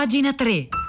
Pagina 0.00 0.32
3. 0.32 0.79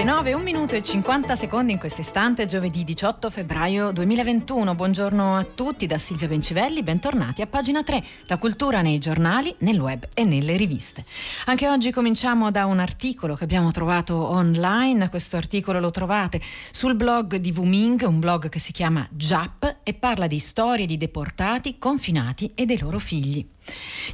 Le 0.00 0.06
9, 0.06 0.32
1 0.32 0.42
minuto 0.42 0.74
e 0.76 0.82
50 0.82 1.36
secondi 1.36 1.72
in 1.72 1.78
questo 1.78 2.00
istante, 2.00 2.46
giovedì 2.46 2.84
18 2.84 3.28
febbraio 3.28 3.92
2021. 3.92 4.74
Buongiorno 4.74 5.36
a 5.36 5.44
tutti 5.44 5.86
da 5.86 5.98
Silvia 5.98 6.26
Bencivelli, 6.26 6.82
bentornati 6.82 7.42
a 7.42 7.46
pagina 7.46 7.82
3, 7.82 8.02
la 8.24 8.38
cultura 8.38 8.80
nei 8.80 8.98
giornali, 8.98 9.54
nel 9.58 9.78
web 9.78 10.06
e 10.14 10.24
nelle 10.24 10.56
riviste. 10.56 11.04
Anche 11.44 11.68
oggi 11.68 11.90
cominciamo 11.90 12.50
da 12.50 12.64
un 12.64 12.78
articolo 12.78 13.34
che 13.34 13.44
abbiamo 13.44 13.72
trovato 13.72 14.16
online, 14.16 15.10
questo 15.10 15.36
articolo 15.36 15.80
lo 15.80 15.90
trovate 15.90 16.40
sul 16.70 16.94
blog 16.94 17.36
di 17.36 17.52
Wuming, 17.54 18.00
un 18.06 18.20
blog 18.20 18.48
che 18.48 18.58
si 18.58 18.72
chiama 18.72 19.06
JAP 19.10 19.80
e 19.82 19.92
parla 19.92 20.26
di 20.26 20.38
storie 20.38 20.86
di 20.86 20.96
deportati, 20.96 21.76
confinati 21.76 22.52
e 22.54 22.64
dei 22.64 22.78
loro 22.78 22.98
figli. 22.98 23.46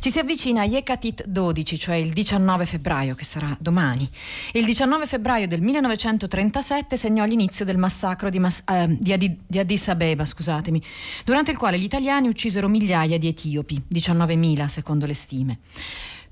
Ci 0.01 0.11
si 0.11 0.19
avvicina 0.19 0.63
a 0.63 0.65
Yekatit 0.65 1.27
12, 1.27 1.79
cioè 1.79 1.95
il 1.95 2.13
19 2.13 2.67
febbraio, 2.67 3.15
che 3.15 3.25
sarà 3.25 3.57
domani. 3.61 4.11
Il 4.53 4.65
19 4.65 5.07
febbraio 5.07 5.47
del 5.47 5.63
1937 5.77 6.97
segnò 6.97 7.25
l'inizio 7.25 7.65
del 7.65 7.77
massacro 7.77 8.31
di, 8.31 8.39
Mas- 8.39 8.63
eh, 8.71 8.97
di, 8.99 9.13
Adi- 9.13 9.39
di 9.47 9.59
Addis 9.59 9.89
Abeba, 9.89 10.25
scusatemi, 10.25 10.83
durante 11.25 11.51
il 11.51 11.57
quale 11.57 11.79
gli 11.79 11.85
italiani 11.85 12.29
uccisero 12.29 12.69
migliaia 12.69 13.19
di 13.19 13.29
etiopi, 13.29 13.83
19.000 13.93 14.67
secondo 14.67 15.07
le 15.07 15.15
stime. 15.15 15.59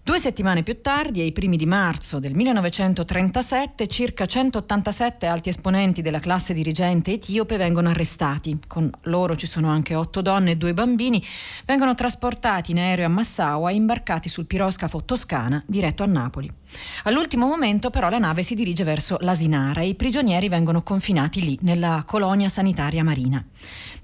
Due 0.05 0.19
settimane 0.19 0.63
più 0.63 0.83
tardi, 0.83 1.23
ai 1.23 1.33
primi 1.33 1.57
di 1.57 1.65
marzo 1.65 2.19
del 2.19 2.35
1937, 2.35 3.87
circa 3.87 4.27
187 4.27 5.25
alti 5.25 5.49
esponenti 5.49 6.03
della 6.03 6.21
classe 6.21 6.53
dirigente 6.53 7.13
etiope 7.13 7.57
vengono 7.57 7.89
arrestati. 7.89 8.59
Con 8.67 8.91
loro 9.05 9.35
ci 9.35 9.47
sono 9.47 9.71
anche 9.71 9.95
otto 9.95 10.21
donne 10.21 10.51
e 10.51 10.57
due 10.59 10.75
bambini. 10.75 11.25
Vengono 11.65 11.95
trasportati 11.95 12.73
in 12.73 12.81
aereo 12.81 13.07
a 13.07 13.09
Massaua 13.09 13.71
e 13.71 13.77
imbarcati 13.77 14.29
sul 14.29 14.45
piroscafo 14.45 15.07
Toscana 15.07 15.65
diretto 15.67 16.03
a 16.03 16.07
Napoli. 16.07 16.53
All'ultimo 17.05 17.47
momento 17.47 17.89
però 17.89 18.11
la 18.11 18.19
nave 18.19 18.43
si 18.43 18.55
dirige 18.55 18.85
verso 18.85 19.17
l'Asinara 19.23 19.81
e 19.81 19.89
i 19.89 19.95
prigionieri 19.95 20.51
vengono 20.51 20.83
confinati 20.83 21.41
lì, 21.41 21.59
nella 21.63 22.05
colonia 22.07 22.51
sanitaria 22.51 23.03
marina. 23.03 23.43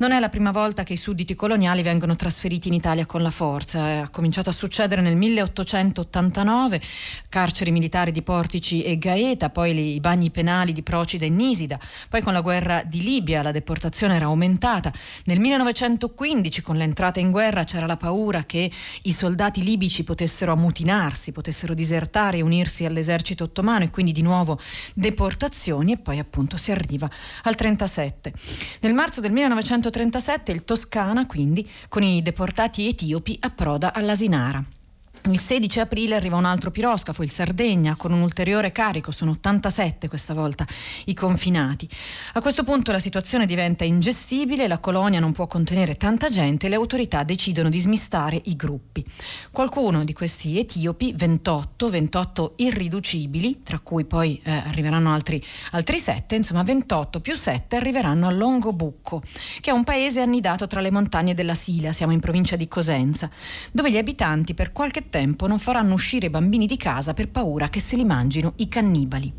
Non 0.01 0.12
è 0.12 0.19
la 0.19 0.31
prima 0.31 0.51
volta 0.51 0.83
che 0.83 0.95
i 0.95 0.97
sudditi 0.97 1.34
coloniali 1.34 1.83
vengono 1.83 2.17
trasferiti 2.17 2.69
in 2.69 2.75
Italia 2.75 3.05
con 3.05 3.20
la 3.20 3.29
forza. 3.29 3.87
È 3.87 4.09
cominciato 4.11 4.48
a 4.48 4.53
succedere 4.55 5.03
nel 5.03 5.15
1889, 5.15 6.81
carceri 7.29 7.70
militari 7.70 8.11
di 8.11 8.23
Portici 8.23 8.83
e 8.83 8.97
Gaeta, 8.97 9.51
poi 9.51 9.97
i 9.97 10.01
bagni 10.01 10.31
penali 10.31 10.73
di 10.73 10.83
Procida 10.83 11.27
e 11.27 11.28
Nisida, 11.28 11.78
poi 12.09 12.23
con 12.23 12.33
la 12.33 12.41
guerra 12.41 12.83
di 12.83 13.03
Libia 13.03 13.43
la 13.43 13.51
deportazione 13.51 14.17
era 14.17 14.25
aumentata. 14.25 14.91
Nel 15.25 15.39
1915 15.39 16.62
con 16.62 16.77
l'entrata 16.77 17.21
in 17.21 17.31
guerra 17.31 17.65
c'era 17.65 17.84
la 17.84 17.98
paura 17.98 18.45
che 18.45 18.71
i 19.03 19.12
soldati 19.12 19.62
libici 19.62 20.03
potessero 20.03 20.53
ammutinarsi, 20.53 21.33
potessero 21.33 21.75
disertare 21.75 22.39
e 22.39 22.41
unirsi 22.41 22.87
all'esercito 22.87 23.45
ottomano 23.45 23.84
e 23.84 23.91
quindi 23.91 24.12
di 24.12 24.23
nuovo 24.23 24.59
deportazioni 24.95 25.93
e 25.93 25.98
poi 25.98 26.19
appunto 26.19 26.56
si 26.56 26.73
arriva 26.73 27.06
al 27.43 27.55
37. 27.55 28.33
Nel 28.81 28.95
marzo 28.95 29.21
del 29.21 29.33
1937 29.33 29.89
1937 29.91 30.53
il 30.53 30.65
Toscana, 30.65 31.27
quindi, 31.27 31.69
con 31.89 32.03
i 32.03 32.23
deportati 32.23 32.89
etiopi, 32.89 33.37
approda 33.41 33.93
all'Asinara. 33.93 34.80
Il 35.25 35.39
16 35.39 35.81
aprile 35.81 36.15
arriva 36.15 36.39
un 36.39 36.47
altro 36.47 36.71
piroscafo, 36.71 37.23
il 37.23 37.31
Sardegna, 37.31 37.95
con 37.95 38.11
un 38.11 38.23
ulteriore 38.23 38.73
carico, 38.73 39.11
sono 39.11 39.33
87 39.33 40.09
questa 40.09 40.33
volta 40.33 40.67
i 41.05 41.15
confinati. 41.15 41.87
A 42.33 42.41
questo 42.41 42.65
punto 42.65 42.91
la 42.91 42.99
situazione 42.99 43.45
diventa 43.45 43.85
ingestibile, 43.85 44.67
la 44.67 44.79
colonia 44.79 45.21
non 45.21 45.33
può 45.33 45.47
contenere 45.47 45.99
tanta 45.99 46.31
gente 46.31 46.67
e 46.67 46.69
le 46.71 46.77
autorità 46.77 47.23
decidono 47.23 47.69
di 47.69 47.78
smistare 47.78 48.41
i 48.47 48.56
gruppi. 48.56 49.05
Qualcuno 49.50 50.05
di 50.05 50.15
questi 50.15 50.59
etiopi, 50.59 51.12
28, 51.15 51.91
28 51.91 52.55
irriducibili, 52.56 53.62
tra 53.62 53.78
cui 53.78 54.06
poi 54.06 54.41
eh, 54.43 54.50
arriveranno 54.50 55.12
altri, 55.12 55.43
altri 55.73 55.99
7, 55.99 56.34
insomma 56.34 56.62
28 56.62 57.21
più 57.21 57.34
7 57.34 57.77
arriveranno 57.77 58.27
a 58.27 58.31
Longobucco, 58.31 59.21
che 59.61 59.71
è 59.71 59.75
un 59.75 59.84
paese 59.84 60.23
annidato 60.23 60.67
tra 60.67 60.81
le 60.81 60.91
montagne 60.91 61.34
della 61.34 61.55
Sila, 61.55 61.93
siamo 61.93 62.15
in 62.15 62.21
provincia 62.21 62.56
di 62.56 62.67
Cosenza, 62.69 63.31
dove 63.71 63.91
gli 63.91 63.99
abitanti 63.99 64.55
per 64.55 64.73
qualche 64.73 65.09
tempo 65.10 65.47
non 65.47 65.59
faranno 65.59 65.93
uscire 65.93 66.28
i 66.28 66.31
bambini 66.31 66.66
di 66.66 66.78
casa 66.78 67.12
per 67.12 67.28
paura 67.28 67.69
che 67.69 67.81
se 67.81 67.97
li 67.97 68.04
mangino 68.04 68.54
i 68.56 68.69
cannibali. 68.69 69.31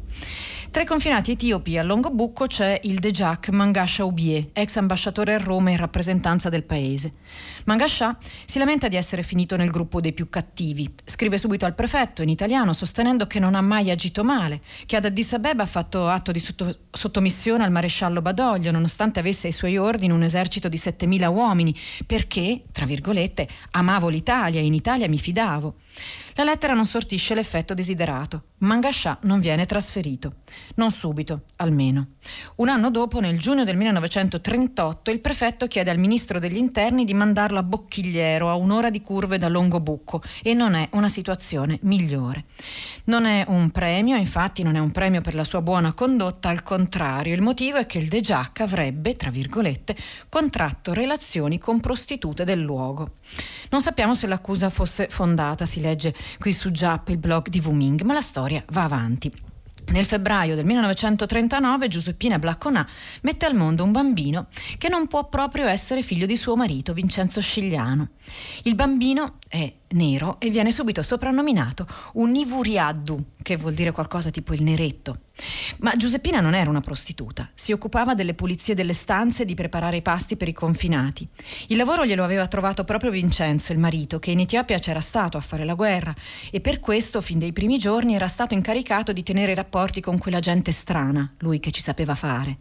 Tra 0.71 0.83
i 0.83 0.85
confinati 0.85 1.31
etiopi 1.31 1.77
a 1.77 1.83
Longobucco 1.83 2.47
c'è 2.47 2.79
il 2.83 2.99
Dejak 2.99 3.49
Mangasha 3.49 4.05
Ubie, 4.05 4.51
ex 4.53 4.77
ambasciatore 4.77 5.33
a 5.33 5.37
Roma 5.37 5.69
in 5.69 5.75
rappresentanza 5.75 6.47
del 6.47 6.63
paese. 6.63 7.15
Mangasha 7.65 8.17
si 8.45 8.57
lamenta 8.57 8.87
di 8.87 8.95
essere 8.95 9.21
finito 9.21 9.57
nel 9.57 9.69
gruppo 9.69 9.99
dei 9.99 10.13
più 10.13 10.29
cattivi. 10.29 10.89
Scrive 11.03 11.37
subito 11.37 11.65
al 11.65 11.75
prefetto 11.75 12.21
in 12.21 12.29
italiano 12.29 12.71
sostenendo 12.71 13.27
che 13.27 13.39
non 13.39 13.53
ha 13.53 13.61
mai 13.61 13.91
agito 13.91 14.23
male, 14.23 14.61
che 14.85 14.95
ad 14.95 15.03
Addis 15.03 15.33
Abeba 15.33 15.63
ha 15.63 15.65
fatto 15.67 16.07
atto 16.07 16.31
di 16.31 16.39
sotto, 16.39 16.73
sottomissione 16.89 17.65
al 17.65 17.71
maresciallo 17.71 18.21
Badoglio 18.21 18.71
nonostante 18.71 19.19
avesse 19.19 19.47
ai 19.47 19.53
suoi 19.53 19.75
ordini 19.75 20.13
un 20.13 20.23
esercito 20.23 20.69
di 20.69 20.77
7.000 20.77 21.27
uomini, 21.27 21.75
perché, 22.07 22.63
tra 22.71 22.85
virgolette, 22.85 23.45
amavo 23.71 24.07
l'Italia 24.07 24.61
e 24.61 24.65
in 24.65 24.73
Italia 24.73 25.09
mi 25.09 25.19
fidavo. 25.19 25.75
La 26.35 26.43
lettera 26.45 26.73
non 26.73 26.85
sortisce 26.85 27.35
l'effetto 27.35 27.73
desiderato. 27.73 28.43
Mangascià 28.59 29.17
non 29.23 29.39
viene 29.39 29.65
trasferito. 29.65 30.35
Non 30.75 30.89
subito, 30.89 31.43
almeno. 31.57 32.11
Un 32.55 32.69
anno 32.69 32.89
dopo, 32.89 33.19
nel 33.19 33.37
giugno 33.37 33.63
del 33.63 33.75
1938, 33.75 35.11
il 35.11 35.19
prefetto 35.19 35.67
chiede 35.67 35.91
al 35.91 35.97
ministro 35.97 36.39
degli 36.39 36.57
interni 36.57 37.03
di 37.03 37.13
mandarlo 37.13 37.59
a 37.59 37.63
Bocchigliero, 37.63 38.49
a 38.49 38.55
un'ora 38.55 38.89
di 38.89 39.01
curve 39.01 39.37
da 39.37 39.49
Longobucco, 39.49 40.21
e 40.41 40.53
non 40.53 40.73
è 40.73 40.87
una 40.93 41.09
situazione 41.09 41.79
migliore. 41.81 42.45
Non 43.05 43.25
è 43.25 43.43
un 43.47 43.69
premio, 43.71 44.15
infatti 44.15 44.63
non 44.63 44.75
è 44.75 44.79
un 44.79 44.91
premio 44.91 45.21
per 45.21 45.35
la 45.35 45.43
sua 45.43 45.61
buona 45.61 45.93
condotta, 45.93 46.49
al 46.49 46.63
contrario, 46.63 47.33
il 47.33 47.41
motivo 47.41 47.77
è 47.77 47.85
che 47.85 47.97
il 47.97 48.07
De 48.07 48.21
Giac 48.21 48.61
avrebbe, 48.61 49.15
tra 49.15 49.29
virgolette, 49.29 49.95
contratto 50.29 50.93
relazioni 50.93 51.57
con 51.57 51.79
prostitute 51.81 52.45
del 52.45 52.61
luogo. 52.61 53.07
Non 53.71 53.81
sappiamo 53.81 54.13
se 54.13 54.27
l'accusa 54.27 54.69
fosse 54.69 55.07
fondata, 55.09 55.65
si 55.65 55.80
legge 55.81 56.13
qui 56.39 56.53
su 56.53 56.71
Giap, 56.71 57.09
il 57.09 57.17
blog 57.17 57.49
di 57.49 57.59
Wuming, 57.59 58.01
ma 58.01 58.13
la 58.13 58.21
storia 58.21 58.63
va 58.69 58.83
avanti. 58.83 59.49
Nel 59.91 60.05
febbraio 60.05 60.55
del 60.55 60.63
1939 60.63 61.87
Giuseppina 61.89 62.39
Blacconà 62.39 62.87
mette 63.23 63.45
al 63.45 63.55
mondo 63.55 63.83
un 63.83 63.91
bambino 63.91 64.47
che 64.77 64.87
non 64.87 65.07
può 65.07 65.27
proprio 65.27 65.67
essere 65.67 66.01
figlio 66.01 66.25
di 66.25 66.37
suo 66.37 66.55
marito 66.55 66.93
Vincenzo 66.93 67.41
Scigliano. 67.41 68.11
Il 68.63 68.75
bambino 68.75 69.35
è 69.49 69.73
nero 69.91 70.37
e 70.39 70.49
viene 70.49 70.71
subito 70.71 71.01
soprannominato 71.01 71.85
un 72.13 72.35
Ivuriaddu, 72.35 73.25
che 73.41 73.57
vuol 73.57 73.73
dire 73.73 73.91
qualcosa 73.91 74.29
tipo 74.29 74.53
il 74.53 74.63
neretto. 74.63 75.19
Ma 75.79 75.95
Giuseppina 75.95 76.39
non 76.39 76.53
era 76.53 76.69
una 76.69 76.81
prostituta, 76.81 77.49
si 77.53 77.71
occupava 77.71 78.13
delle 78.13 78.33
pulizie 78.33 78.75
delle 78.75 78.93
stanze 78.93 79.43
e 79.43 79.45
di 79.45 79.55
preparare 79.55 79.97
i 79.97 80.01
pasti 80.01 80.37
per 80.37 80.47
i 80.47 80.53
confinati. 80.53 81.27
Il 81.67 81.77
lavoro 81.77 82.05
glielo 82.05 82.23
aveva 82.23 82.47
trovato 82.47 82.83
proprio 82.83 83.11
Vincenzo, 83.11 83.71
il 83.71 83.79
marito, 83.79 84.19
che 84.19 84.31
in 84.31 84.39
Etiopia 84.39 84.79
c'era 84.79 85.01
stato 85.01 85.37
a 85.37 85.41
fare 85.41 85.65
la 85.65 85.73
guerra 85.73 86.13
e 86.51 86.61
per 86.61 86.79
questo, 86.79 87.21
fin 87.21 87.39
dai 87.39 87.53
primi 87.53 87.77
giorni, 87.77 88.15
era 88.15 88.27
stato 88.27 88.53
incaricato 88.53 89.13
di 89.13 89.23
tenere 89.23 89.55
rapporti 89.55 90.01
con 90.01 90.17
quella 90.17 90.39
gente 90.39 90.71
strana, 90.71 91.33
lui 91.39 91.59
che 91.59 91.71
ci 91.71 91.81
sapeva 91.81 92.15
fare. 92.15 92.57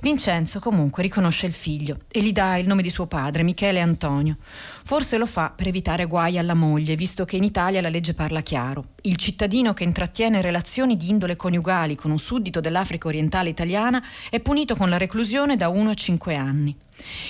Vincenzo 0.00 0.60
comunque 0.60 1.02
riconosce 1.02 1.46
il 1.46 1.52
figlio 1.52 1.98
e 2.10 2.22
gli 2.22 2.32
dà 2.32 2.56
il 2.56 2.66
nome 2.66 2.82
di 2.82 2.90
suo 2.90 3.06
padre, 3.06 3.42
Michele 3.42 3.80
Antonio. 3.80 4.36
Forse 4.38 5.16
lo 5.18 5.26
fa 5.26 5.52
per 5.54 5.68
evitare 5.68 6.06
guai 6.06 6.38
alla 6.38 6.54
moglie, 6.54 6.96
visto 6.96 7.24
che 7.24 7.36
in 7.36 7.44
Italia 7.44 7.80
la 7.80 7.88
legge 7.88 8.14
parla 8.14 8.40
chiaro. 8.40 8.84
Il 9.02 9.16
cittadino 9.16 9.72
che 9.72 9.84
intrattiene 9.84 10.42
relazioni 10.42 10.96
di 10.96 11.08
indole 11.08 11.36
coniugali 11.36 11.94
con 11.94 12.10
un 12.10 12.18
suddito 12.18 12.60
dell'Africa 12.60 13.08
orientale 13.08 13.48
italiana 13.48 14.02
è 14.30 14.40
punito 14.40 14.74
con 14.74 14.88
la 14.88 14.98
reclusione 14.98 15.56
da 15.56 15.68
1 15.68 15.90
a 15.90 15.94
5 15.94 16.34
anni. 16.36 16.76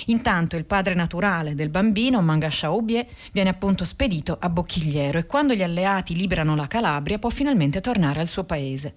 Intanto 0.07 0.55
il 0.55 0.65
padre 0.65 0.93
naturale 0.93 1.55
del 1.55 1.69
bambino, 1.69 2.21
Mangasha 2.21 2.71
Obie, 2.71 3.07
viene 3.31 3.49
appunto 3.49 3.85
spedito 3.85 4.37
a 4.39 4.49
Bocchigliero 4.49 5.19
e 5.19 5.25
quando 5.25 5.53
gli 5.53 5.63
alleati 5.63 6.15
liberano 6.15 6.55
la 6.55 6.67
Calabria 6.67 7.19
può 7.19 7.29
finalmente 7.29 7.81
tornare 7.81 8.19
al 8.19 8.27
suo 8.27 8.43
paese. 8.43 8.95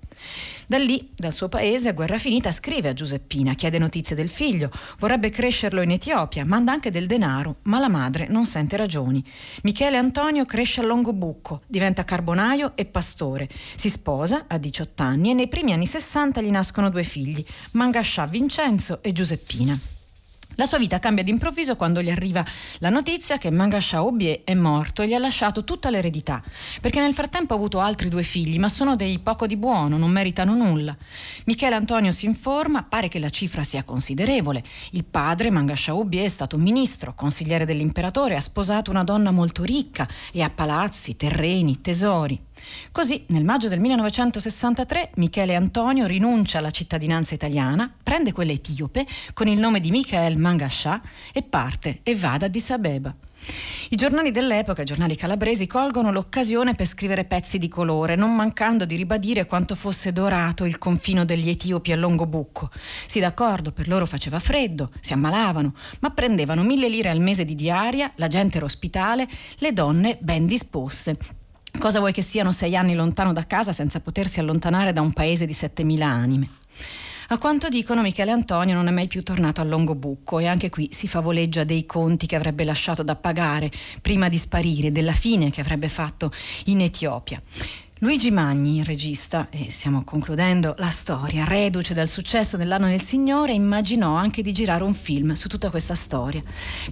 Da 0.66 0.76
lì, 0.76 1.10
dal 1.14 1.32
suo 1.32 1.48
paese, 1.48 1.88
a 1.88 1.92
guerra 1.92 2.18
finita, 2.18 2.52
scrive 2.52 2.90
a 2.90 2.92
Giuseppina, 2.92 3.54
chiede 3.54 3.78
notizie 3.78 4.14
del 4.14 4.28
figlio, 4.28 4.70
vorrebbe 4.98 5.30
crescerlo 5.30 5.80
in 5.80 5.92
Etiopia, 5.92 6.44
manda 6.44 6.72
anche 6.72 6.90
del 6.90 7.06
denaro, 7.06 7.56
ma 7.62 7.78
la 7.78 7.88
madre 7.88 8.26
non 8.28 8.44
sente 8.44 8.76
ragioni. 8.76 9.24
Michele 9.62 9.96
Antonio 9.96 10.44
cresce 10.44 10.82
a 10.82 10.84
Longobucco, 10.84 11.62
diventa 11.66 12.04
carbonaio 12.04 12.72
e 12.74 12.84
pastore, 12.84 13.48
si 13.76 13.88
sposa 13.88 14.44
a 14.46 14.58
18 14.58 15.02
anni 15.02 15.30
e 15.30 15.34
nei 15.34 15.48
primi 15.48 15.72
anni 15.72 15.86
60 15.86 16.42
gli 16.42 16.50
nascono 16.50 16.90
due 16.90 17.02
figli, 17.02 17.44
Mangascià 17.72 18.26
Vincenzo 18.26 19.02
e 19.02 19.12
Giuseppina. 19.12 19.97
La 20.58 20.66
sua 20.66 20.78
vita 20.78 20.98
cambia 20.98 21.22
d'improvviso 21.22 21.76
quando 21.76 22.02
gli 22.02 22.10
arriva 22.10 22.44
la 22.78 22.88
notizia 22.88 23.38
che 23.38 23.48
Mangasha 23.48 24.02
Obie 24.02 24.42
è 24.42 24.54
morto 24.54 25.02
e 25.02 25.06
gli 25.06 25.14
ha 25.14 25.18
lasciato 25.20 25.62
tutta 25.62 25.88
l'eredità, 25.88 26.42
perché 26.80 26.98
nel 26.98 27.14
frattempo 27.14 27.52
ha 27.54 27.56
avuto 27.56 27.78
altri 27.78 28.08
due 28.08 28.24
figli, 28.24 28.58
ma 28.58 28.68
sono 28.68 28.96
dei 28.96 29.20
poco 29.20 29.46
di 29.46 29.56
buono, 29.56 29.96
non 29.96 30.10
meritano 30.10 30.56
nulla. 30.56 30.96
Michele 31.44 31.76
Antonio 31.76 32.10
si 32.10 32.26
informa, 32.26 32.82
pare 32.82 33.06
che 33.06 33.20
la 33.20 33.30
cifra 33.30 33.62
sia 33.62 33.84
considerevole. 33.84 34.64
Il 34.90 35.04
padre, 35.04 35.52
Mangasha 35.52 35.94
Obie, 35.94 36.24
è 36.24 36.28
stato 36.28 36.58
ministro, 36.58 37.14
consigliere 37.14 37.64
dell'imperatore, 37.64 38.34
ha 38.34 38.40
sposato 38.40 38.90
una 38.90 39.04
donna 39.04 39.30
molto 39.30 39.62
ricca 39.62 40.08
e 40.32 40.42
ha 40.42 40.50
palazzi, 40.50 41.14
terreni, 41.14 41.80
tesori. 41.80 42.46
Così, 42.92 43.24
nel 43.28 43.44
maggio 43.44 43.68
del 43.68 43.80
1963, 43.80 45.10
Michele 45.16 45.54
Antonio 45.54 46.06
rinuncia 46.06 46.58
alla 46.58 46.70
cittadinanza 46.70 47.34
italiana, 47.34 47.92
prende 48.02 48.32
quella 48.32 48.52
etiope 48.52 49.06
con 49.34 49.46
il 49.46 49.58
nome 49.58 49.80
di 49.80 49.90
Michael 49.90 50.36
Mangascià 50.36 51.00
e 51.32 51.42
parte 51.42 52.00
e 52.02 52.14
va 52.16 52.32
ad 52.32 52.42
Addis 52.42 52.70
Abeba. 52.70 53.14
I 53.90 53.96
giornali 53.96 54.30
dell'epoca, 54.30 54.82
i 54.82 54.84
giornali 54.84 55.16
calabresi, 55.16 55.66
colgono 55.66 56.10
l'occasione 56.10 56.74
per 56.74 56.86
scrivere 56.86 57.24
pezzi 57.24 57.58
di 57.58 57.68
colore, 57.68 58.16
non 58.16 58.34
mancando 58.34 58.84
di 58.84 58.96
ribadire 58.96 59.46
quanto 59.46 59.74
fosse 59.74 60.12
dorato 60.12 60.64
il 60.64 60.76
confino 60.76 61.24
degli 61.24 61.48
etiopi 61.48 61.92
a 61.92 61.96
Longobucco. 61.96 62.70
Sì, 63.06 63.20
d'accordo, 63.20 63.72
per 63.72 63.88
loro 63.88 64.04
faceva 64.04 64.38
freddo, 64.38 64.90
si 65.00 65.12
ammalavano, 65.12 65.72
ma 66.00 66.10
prendevano 66.10 66.62
mille 66.62 66.88
lire 66.88 67.08
al 67.08 67.20
mese 67.20 67.44
di 67.44 67.54
diaria, 67.54 68.12
la 68.16 68.26
gente 68.26 68.56
era 68.56 68.66
ospitale, 68.66 69.26
le 69.58 69.72
donne 69.72 70.18
ben 70.20 70.44
disposte. 70.44 71.37
Cosa 71.78 72.00
vuoi 72.00 72.12
che 72.12 72.22
siano 72.22 72.50
sei 72.50 72.74
anni 72.74 72.94
lontano 72.94 73.32
da 73.32 73.46
casa 73.46 73.72
senza 73.72 74.00
potersi 74.00 74.40
allontanare 74.40 74.92
da 74.92 75.00
un 75.00 75.12
paese 75.12 75.46
di 75.46 75.52
7.000 75.52 76.02
anime? 76.02 76.48
A 77.28 77.38
quanto 77.38 77.68
dicono 77.68 78.02
Michele 78.02 78.32
Antonio 78.32 78.74
non 78.74 78.88
è 78.88 78.90
mai 78.90 79.06
più 79.06 79.22
tornato 79.22 79.60
a 79.60 79.64
Longobucco 79.64 80.40
e 80.40 80.46
anche 80.46 80.70
qui 80.70 80.88
si 80.90 81.06
favoleggia 81.06 81.62
dei 81.62 81.86
conti 81.86 82.26
che 82.26 82.34
avrebbe 82.34 82.64
lasciato 82.64 83.04
da 83.04 83.14
pagare 83.14 83.70
prima 84.02 84.28
di 84.28 84.38
sparire, 84.38 84.90
della 84.90 85.12
fine 85.12 85.50
che 85.50 85.60
avrebbe 85.60 85.88
fatto 85.88 86.32
in 86.64 86.80
Etiopia. 86.80 87.40
Luigi 88.00 88.30
Magni, 88.30 88.84
regista, 88.84 89.48
e 89.50 89.72
stiamo 89.72 90.04
concludendo 90.04 90.72
la 90.78 90.86
storia, 90.86 91.44
reduce 91.44 91.94
dal 91.94 92.06
successo 92.06 92.56
dell'anno 92.56 92.86
nel 92.86 93.02
Signore, 93.02 93.54
immaginò 93.54 94.14
anche 94.14 94.40
di 94.40 94.52
girare 94.52 94.84
un 94.84 94.94
film 94.94 95.32
su 95.32 95.48
tutta 95.48 95.68
questa 95.68 95.96
storia, 95.96 96.40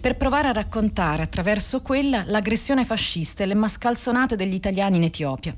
per 0.01 0.17
provare 0.17 0.49
a 0.49 0.53
raccontare 0.53 1.23
attraverso 1.23 1.81
quella 1.81 2.25
l'aggressione 2.27 2.85
fascista 2.85 3.45
e 3.45 3.47
le 3.47 3.55
mascalzonate 3.55 4.35
degli 4.35 4.55
italiani 4.55 4.97
in 4.97 5.05
Etiopia. 5.05 5.57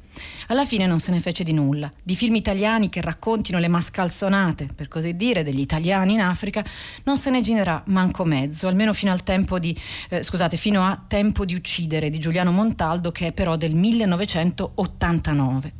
Alla 0.48 0.66
fine 0.66 0.84
non 0.84 0.98
se 0.98 1.12
ne 1.12 1.20
fece 1.20 1.44
di 1.44 1.54
nulla. 1.54 1.90
Di 2.02 2.14
film 2.14 2.34
italiani 2.34 2.90
che 2.90 3.00
raccontino 3.00 3.58
le 3.58 3.68
mascalzonate, 3.68 4.68
per 4.74 4.88
così 4.88 5.16
dire, 5.16 5.42
degli 5.42 5.60
italiani 5.60 6.12
in 6.12 6.20
Africa, 6.20 6.62
non 7.04 7.16
se 7.16 7.30
ne 7.30 7.40
girerà 7.40 7.82
manco 7.86 8.26
mezzo, 8.26 8.68
almeno 8.68 8.92
fino 8.92 9.16
di, 9.58 9.74
eh, 10.10 10.22
scusate, 10.22 10.58
fino 10.58 10.82
a 10.82 11.02
Tempo 11.08 11.46
di 11.46 11.54
uccidere 11.54 12.10
di 12.10 12.18
Giuliano 12.18 12.52
Montaldo, 12.52 13.10
che 13.12 13.28
è 13.28 13.32
però 13.32 13.56
del 13.56 13.74
1989. 13.74 15.36
1949. 15.38 15.72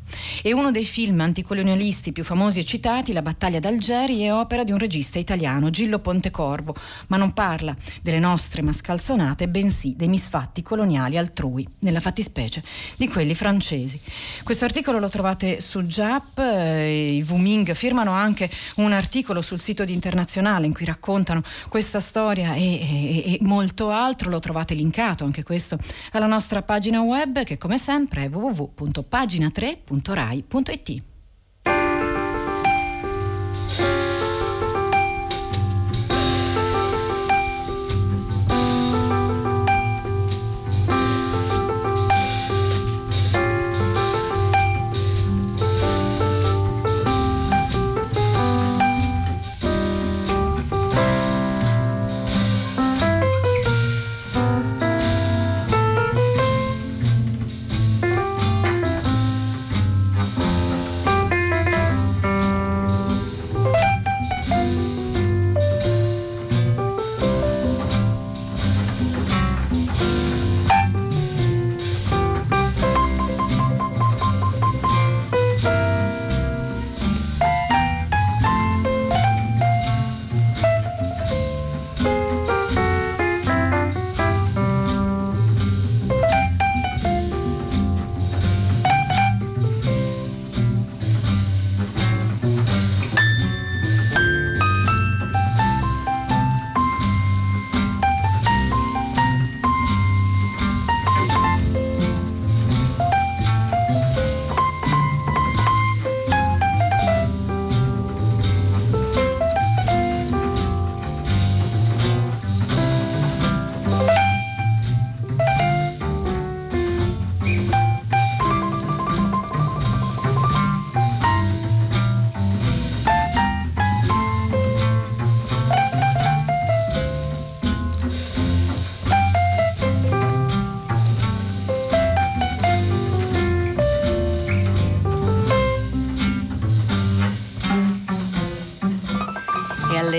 E 0.42 0.52
uno 0.52 0.70
dei 0.70 0.84
film 0.84 1.20
anticolonialisti 1.20 2.12
più 2.12 2.24
famosi 2.24 2.60
e 2.60 2.64
citati, 2.64 3.12
La 3.12 3.22
battaglia 3.22 3.58
d'Algeri, 3.58 4.20
è 4.22 4.32
opera 4.32 4.64
di 4.64 4.72
un 4.72 4.78
regista 4.78 5.18
italiano, 5.18 5.70
Gillo 5.70 5.98
Pontecorvo, 5.98 6.74
ma 7.08 7.16
non 7.16 7.32
parla 7.32 7.74
delle 8.02 8.18
nostre 8.18 8.62
mascalzonate, 8.62 9.48
bensì 9.48 9.96
dei 9.96 10.08
misfatti 10.08 10.62
coloniali 10.62 11.18
altrui, 11.18 11.66
nella 11.80 12.00
fattispecie 12.00 12.62
di 12.96 13.08
quelli 13.08 13.34
francesi. 13.34 14.00
Questo 14.44 14.64
articolo 14.64 14.98
lo 14.98 15.08
trovate 15.08 15.60
su 15.60 15.82
JAP, 15.82 16.38
eh, 16.38 17.16
i 17.16 17.26
Wuming 17.28 17.72
firmano 17.74 18.12
anche 18.12 18.48
un 18.76 18.92
articolo 18.92 19.42
sul 19.42 19.60
sito 19.60 19.84
di 19.84 19.92
Internazionale 19.92 20.66
in 20.66 20.72
cui 20.72 20.84
raccontano 20.84 21.42
questa 21.68 22.00
storia 22.00 22.54
e, 22.54 22.62
e, 22.62 23.32
e 23.34 23.38
molto 23.42 23.90
altro, 23.90 24.30
lo 24.30 24.38
trovate 24.38 24.74
linkato 24.74 25.24
anche 25.24 25.42
questo 25.42 25.78
alla 26.12 26.26
nostra 26.26 26.62
pagina 26.62 27.00
web 27.00 27.42
che 27.42 27.58
come 27.58 27.78
sempre 27.78 28.24
è 28.24 28.28
www.pagina 28.28 29.47
pagina3.rai.it. 29.48 31.07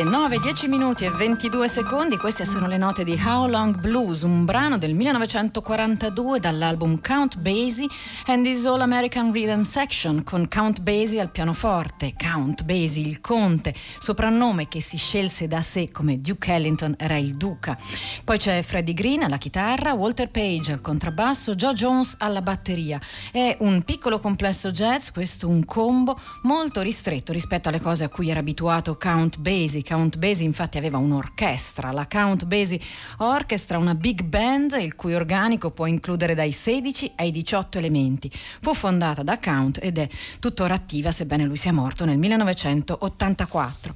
9, 0.09 0.39
10 0.39 0.67
minuti 0.67 1.05
e 1.05 1.11
22 1.11 1.67
secondi, 1.67 2.17
queste 2.17 2.43
sono 2.43 2.65
le 2.67 2.77
note 2.77 3.03
di 3.03 3.19
How 3.23 3.47
Long 3.47 3.79
Blues, 3.79 4.23
un 4.23 4.43
brano 4.43 4.79
del 4.79 4.95
1942 4.95 6.39
dall'album 6.39 6.99
Count 6.99 7.37
Basie 7.37 7.87
and 8.25 8.45
His 8.45 8.65
All 8.65 8.81
American 8.81 9.31
Rhythm 9.31 9.61
Section 9.61 10.23
con 10.23 10.47
Count 10.47 10.81
Basie 10.81 11.21
al 11.21 11.29
pianoforte, 11.29 12.15
Count 12.17 12.63
Basie 12.63 13.05
il 13.05 13.21
conte, 13.21 13.75
soprannome 13.99 14.67
che 14.67 14.81
si 14.81 14.97
scelse 14.97 15.47
da 15.47 15.61
sé 15.61 15.91
come 15.91 16.19
Duke 16.19 16.53
Ellington 16.53 16.95
era 16.97 17.17
il 17.17 17.35
duca. 17.35 17.77
Poi 18.23 18.39
c'è 18.39 18.63
Freddie 18.63 18.95
Green 18.95 19.21
alla 19.21 19.37
chitarra, 19.37 19.93
Walter 19.93 20.31
Page 20.31 20.71
al 20.71 20.81
contrabbasso, 20.81 21.53
Joe 21.53 21.73
Jones 21.73 22.15
alla 22.17 22.41
batteria. 22.41 22.99
È 23.31 23.57
un 23.59 23.83
piccolo 23.83 24.17
complesso 24.17 24.71
jazz, 24.71 25.09
questo 25.11 25.47
un 25.47 25.63
combo 25.65 26.19
molto 26.41 26.81
ristretto 26.81 27.31
rispetto 27.31 27.69
alle 27.69 27.79
cose 27.79 28.03
a 28.03 28.09
cui 28.09 28.29
era 28.29 28.39
abituato 28.39 28.97
Count 28.97 29.37
Basie 29.37 29.57
Basie. 29.59 29.83
Count 29.99 30.17
Basie 30.17 30.45
infatti 30.45 30.77
aveva 30.77 30.97
un'orchestra, 30.97 31.91
la 31.91 32.07
Count 32.07 32.45
Basie 32.45 32.79
Orchestra, 33.17 33.77
una 33.77 33.95
big 33.95 34.23
band 34.23 34.77
il 34.79 34.95
cui 34.95 35.13
organico 35.13 35.71
può 35.71 35.87
includere 35.87 36.35
dai 36.35 36.53
16 36.53 37.11
ai 37.17 37.31
18 37.31 37.79
elementi. 37.79 38.31
Fu 38.61 38.73
fondata 38.73 39.23
da 39.23 39.37
Count 39.37 39.77
ed 39.81 39.97
è 39.97 40.07
tuttora 40.39 40.73
attiva 40.73 41.11
sebbene 41.11 41.43
lui 41.43 41.57
sia 41.57 41.73
morto 41.73 42.05
nel 42.05 42.17
1984. 42.17 43.93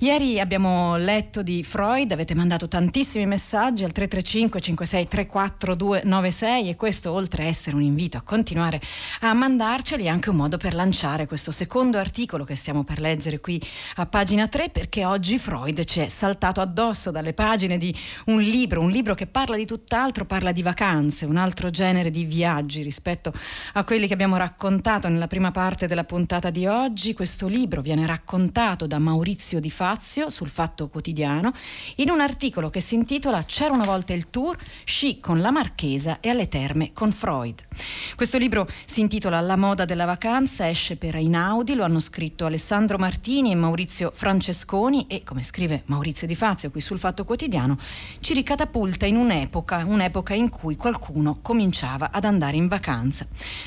Ieri 0.00 0.38
abbiamo 0.38 0.96
letto 0.96 1.42
di 1.42 1.64
Freud, 1.64 2.12
avete 2.12 2.32
mandato 2.32 2.68
tantissimi 2.68 3.26
messaggi 3.26 3.82
al 3.82 3.90
335 3.90 4.60
56 4.60 5.08
34 5.08 5.74
296 5.74 6.68
e 6.68 6.76
questo 6.76 7.10
oltre 7.10 7.42
a 7.42 7.46
essere 7.46 7.74
un 7.74 7.82
invito 7.82 8.16
a 8.16 8.20
continuare 8.20 8.80
a 9.22 9.34
mandarceli 9.34 10.04
è 10.04 10.08
anche 10.08 10.30
un 10.30 10.36
modo 10.36 10.56
per 10.56 10.74
lanciare 10.74 11.26
questo 11.26 11.50
secondo 11.50 11.98
articolo 11.98 12.44
che 12.44 12.54
stiamo 12.54 12.84
per 12.84 13.00
leggere 13.00 13.40
qui 13.40 13.60
a 13.96 14.06
pagina 14.06 14.46
3 14.46 14.68
perché 14.68 15.04
oggi 15.04 15.36
Freud 15.36 15.82
ci 15.82 15.98
è 15.98 16.06
saltato 16.06 16.60
addosso 16.60 17.10
dalle 17.10 17.32
pagine 17.32 17.76
di 17.76 17.92
un 18.26 18.40
libro, 18.40 18.80
un 18.80 18.90
libro 18.90 19.16
che 19.16 19.26
parla 19.26 19.56
di 19.56 19.66
tutt'altro, 19.66 20.24
parla 20.26 20.52
di 20.52 20.62
vacanze, 20.62 21.24
un 21.24 21.36
altro 21.36 21.70
genere 21.70 22.10
di 22.10 22.22
viaggi 22.22 22.82
rispetto 22.82 23.32
a 23.72 23.82
quelli 23.82 24.06
che 24.06 24.12
abbiamo 24.12 24.36
raccontato 24.36 25.08
nella 25.08 25.26
prima 25.26 25.50
parte 25.50 25.88
della 25.88 26.04
puntata 26.04 26.50
di 26.50 26.66
oggi. 26.66 27.14
Questo 27.14 27.48
libro 27.48 27.82
viene 27.82 28.06
raccontato 28.06 28.86
da 28.86 29.00
Maurizio 29.00 29.58
Di 29.58 29.70
Fazio 29.70 29.86
Fazio 29.88 30.28
sul 30.28 30.50
Fatto 30.50 30.88
Quotidiano 30.88 31.50
in 31.96 32.10
un 32.10 32.20
articolo 32.20 32.68
che 32.68 32.78
si 32.78 32.94
intitola 32.94 33.42
C'era 33.44 33.72
una 33.72 33.86
volta 33.86 34.12
il 34.12 34.28
tour, 34.28 34.54
sci 34.84 35.18
con 35.18 35.40
la 35.40 35.50
Marchesa 35.50 36.18
e 36.20 36.28
alle 36.28 36.46
terme 36.46 36.92
con 36.92 37.10
Freud. 37.10 37.62
Questo 38.14 38.36
libro 38.36 38.68
si 38.84 39.00
intitola 39.00 39.40
La 39.40 39.56
moda 39.56 39.86
della 39.86 40.04
vacanza, 40.04 40.68
esce 40.68 40.96
per 40.96 41.16
Einaudi, 41.16 41.74
lo 41.74 41.84
hanno 41.84 42.00
scritto 42.00 42.44
Alessandro 42.44 42.98
Martini 42.98 43.52
e 43.52 43.54
Maurizio 43.54 44.12
Francesconi 44.14 45.06
e, 45.06 45.24
come 45.24 45.42
scrive 45.42 45.84
Maurizio 45.86 46.26
Di 46.26 46.34
Fazio 46.34 46.70
qui 46.70 46.82
sul 46.82 46.98
Fatto 46.98 47.24
Quotidiano, 47.24 47.78
ci 48.20 48.34
ricatapulta 48.34 49.06
in 49.06 49.16
un'epoca, 49.16 49.84
un'epoca 49.86 50.34
in 50.34 50.50
cui 50.50 50.76
qualcuno 50.76 51.38
cominciava 51.40 52.10
ad 52.12 52.24
andare 52.24 52.58
in 52.58 52.68
vacanza. 52.68 53.26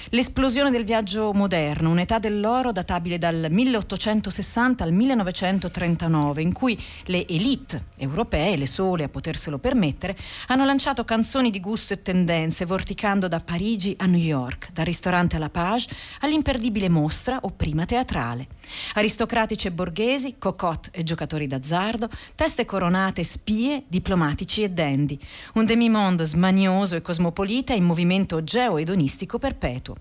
L'esplosione 0.10 0.70
del 0.70 0.84
viaggio 0.84 1.34
moderno, 1.34 1.90
un'età 1.90 2.20
dell'oro 2.20 2.72
databile 2.72 3.18
dal 3.18 3.48
1860 3.50 4.84
al 4.84 4.92
1939 4.92 6.10
1989, 6.12 6.42
in 6.42 6.54
cui 6.54 6.80
le 7.06 7.26
elite 7.28 7.86
europee, 7.98 8.58
le 8.58 8.66
sole 8.66 9.04
a 9.04 9.10
poterselo 9.10 9.58
permettere, 9.58 10.16
hanno 10.48 10.66
lanciato 10.66 11.06
canzoni 11.06 11.50
di 11.50 11.60
gusto 11.60 11.94
e 11.94 12.02
tendenze, 12.02 12.66
vorticando 12.66 13.28
da 13.28 13.40
Parigi 13.40 13.96
a 13.98 14.06
New 14.06 14.20
York, 14.20 14.72
dal 14.74 14.86
ristorante 14.86 15.38
alla 15.38 15.50
Page 15.50 15.88
all'imperdibile 16.20 16.90
mostra 16.90 17.40
o 17.42 17.50
prima 17.52 17.86
teatrale. 17.86 18.48
Aristocratici 18.94 19.68
e 19.68 19.72
borghesi, 19.72 20.36
cocotte 20.38 20.90
e 20.92 21.04
giocatori 21.04 21.48
d'azzardo, 21.48 22.10
teste 22.36 22.66
coronate, 22.66 23.24
spie, 23.24 23.84
diplomatici 23.88 24.64
e 24.64 24.70
dandy. 24.70 25.18
Un 25.54 25.66
demimondo 25.66 26.24
smanioso 26.24 26.96
e 26.96 27.02
cosmopolita 27.02 27.74
in 27.74 27.84
movimento 27.84 28.44
geo-edonistico 28.44 29.40
perpetuo. 29.40 29.96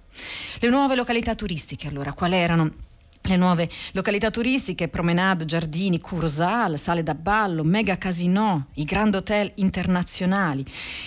Le 0.58 0.68
nuove 0.68 0.94
località 0.94 1.34
turistiche, 1.34 1.88
allora, 1.88 2.12
quali 2.12 2.34
erano? 2.34 2.88
Le 3.28 3.36
nuove 3.36 3.68
località 3.92 4.30
turistiche, 4.30 4.88
promenade, 4.88 5.44
giardini, 5.44 6.00
Cursal, 6.00 6.78
sale 6.78 7.02
da 7.02 7.14
ballo, 7.14 7.62
mega 7.62 7.96
casino, 7.98 8.66
i 8.74 8.84
grand 8.84 9.14
hotel 9.14 9.52
internazionali. 9.56 10.64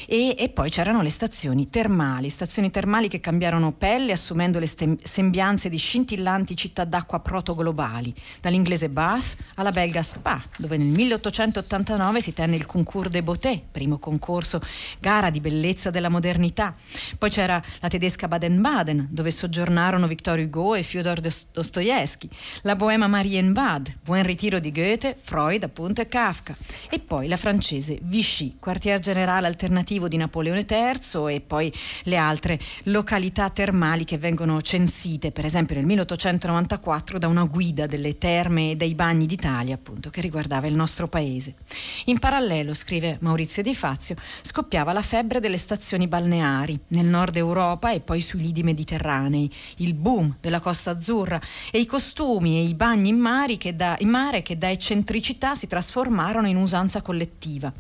E, 0.08 0.36
e, 0.38 0.50
poi 0.50 0.70
c'erano 0.70 1.02
le 1.02 1.10
stazioni 1.10 1.70
termali, 1.70 2.30
stazioni 2.30 2.72
termali 2.72 3.08
che 3.08 3.20
cambiarono 3.20 3.72
pelle 3.72 4.14
assumendo 4.14 4.60
le 4.60 4.68
stem- 4.68 5.02
sembianze 5.04 5.70
di 5.70 5.78
scintillanti 5.78 6.56
città 6.56 6.86
d'acqua 6.86 7.20
protoglobali, 7.20 8.14
dall'inglese 8.40 8.90
Bath 8.90 9.36
alla 9.56 9.72
belga 9.72 10.02
Spa, 10.02 10.42
dove 10.58 10.78
nel 10.78 10.92
1889 10.92 12.22
si 12.22 12.34
tenne 12.34 12.56
il 12.56 12.66
Concours 12.66 13.10
des 13.10 13.24
Beautés, 13.24 13.60
primo 13.72 13.98
concorso 13.98 14.62
gara 15.00 15.30
di 15.30 15.42
bellezza 15.42 15.90
della 15.90 16.10
modernità. 16.10 16.76
Poi 17.18 17.30
c'era 17.30 17.62
la 17.80 17.88
tedesca 17.88 18.28
Baden-Baden, 18.28 19.08
dove 19.10 19.32
soggiornarono 19.32 20.08
Victor 20.08 20.40
Hugo 20.40 20.76
e 20.76 20.84
Fyodor 20.84 21.20
Dostoevsky 21.20 22.03
Dostoevsky, 22.04 22.30
la 22.64 22.76
boema 22.76 23.08
Marienbad, 23.08 23.94
Buon 24.04 24.24
ritiro 24.24 24.60
di 24.60 24.72
Goethe, 24.72 25.16
Freud 25.20 25.64
appunto 25.64 26.02
e 26.02 26.08
Kafka, 26.08 26.56
e 26.90 27.00
poi 27.00 27.28
la 27.28 27.38
francese 27.38 28.00
Vichy, 28.02 28.58
quartier 28.60 29.00
generale 29.00 29.48
alternativo 29.48 30.08
di 30.08 30.18
Napoleone 30.18 30.66
III 30.70 31.34
e 31.34 31.42
poi 31.42 31.72
le 32.04 32.18
altre 32.18 32.60
località 32.84 33.50
termali 33.50 34.04
che 34.04 34.18
vengono 34.18 34.62
censite, 34.62 35.32
per 35.32 35.46
esempio 35.46 35.76
nel 35.76 35.86
1894 35.86 37.18
da 37.18 37.28
una 37.28 37.46
guida 37.46 37.86
delle 37.86 38.18
terme 38.18 38.72
e 38.72 38.76
dei 38.76 38.94
bagni 38.94 39.26
d'Italia 39.26 39.76
appunto 39.76 40.10
che 40.10 40.22
riguardava 40.22 40.68
il 40.68 40.76
nostro 40.76 41.08
paese. 41.08 41.56
In 42.06 42.20
parallelo, 42.20 42.74
scrive 42.74 43.18
Maurizio 43.22 43.64
Di 43.64 43.74
Fazio, 43.74 44.16
scoppiava 44.42 44.92
la 44.92 45.02
febbre 45.02 45.40
delle 45.40 45.58
stazioni 45.58 46.08
balneari 46.08 46.78
nel 46.90 47.06
nord 47.06 47.38
Europa 47.38 47.92
e 47.92 48.02
poi 48.02 48.20
sui 48.22 48.42
lidi 48.42 48.64
mediterranei, 48.64 49.50
il 49.78 49.94
boom 49.94 50.36
della 50.42 50.60
Costa 50.60 50.92
Azzurra 50.92 51.40
e 51.72 51.80
i 51.80 51.86
costumi 51.94 52.58
e 52.58 52.64
i 52.64 52.74
bagni 52.74 53.10
in, 53.20 53.58
che 53.58 53.76
da, 53.76 53.96
in 54.00 54.10
mare 54.10 54.42
che 54.42 54.58
da 54.58 54.68
eccentricità 54.68 55.54
si 55.54 55.68
trasformarono 55.68 56.48
in 56.48 56.56
usanza 56.56 57.04
collettiva. 57.04 57.72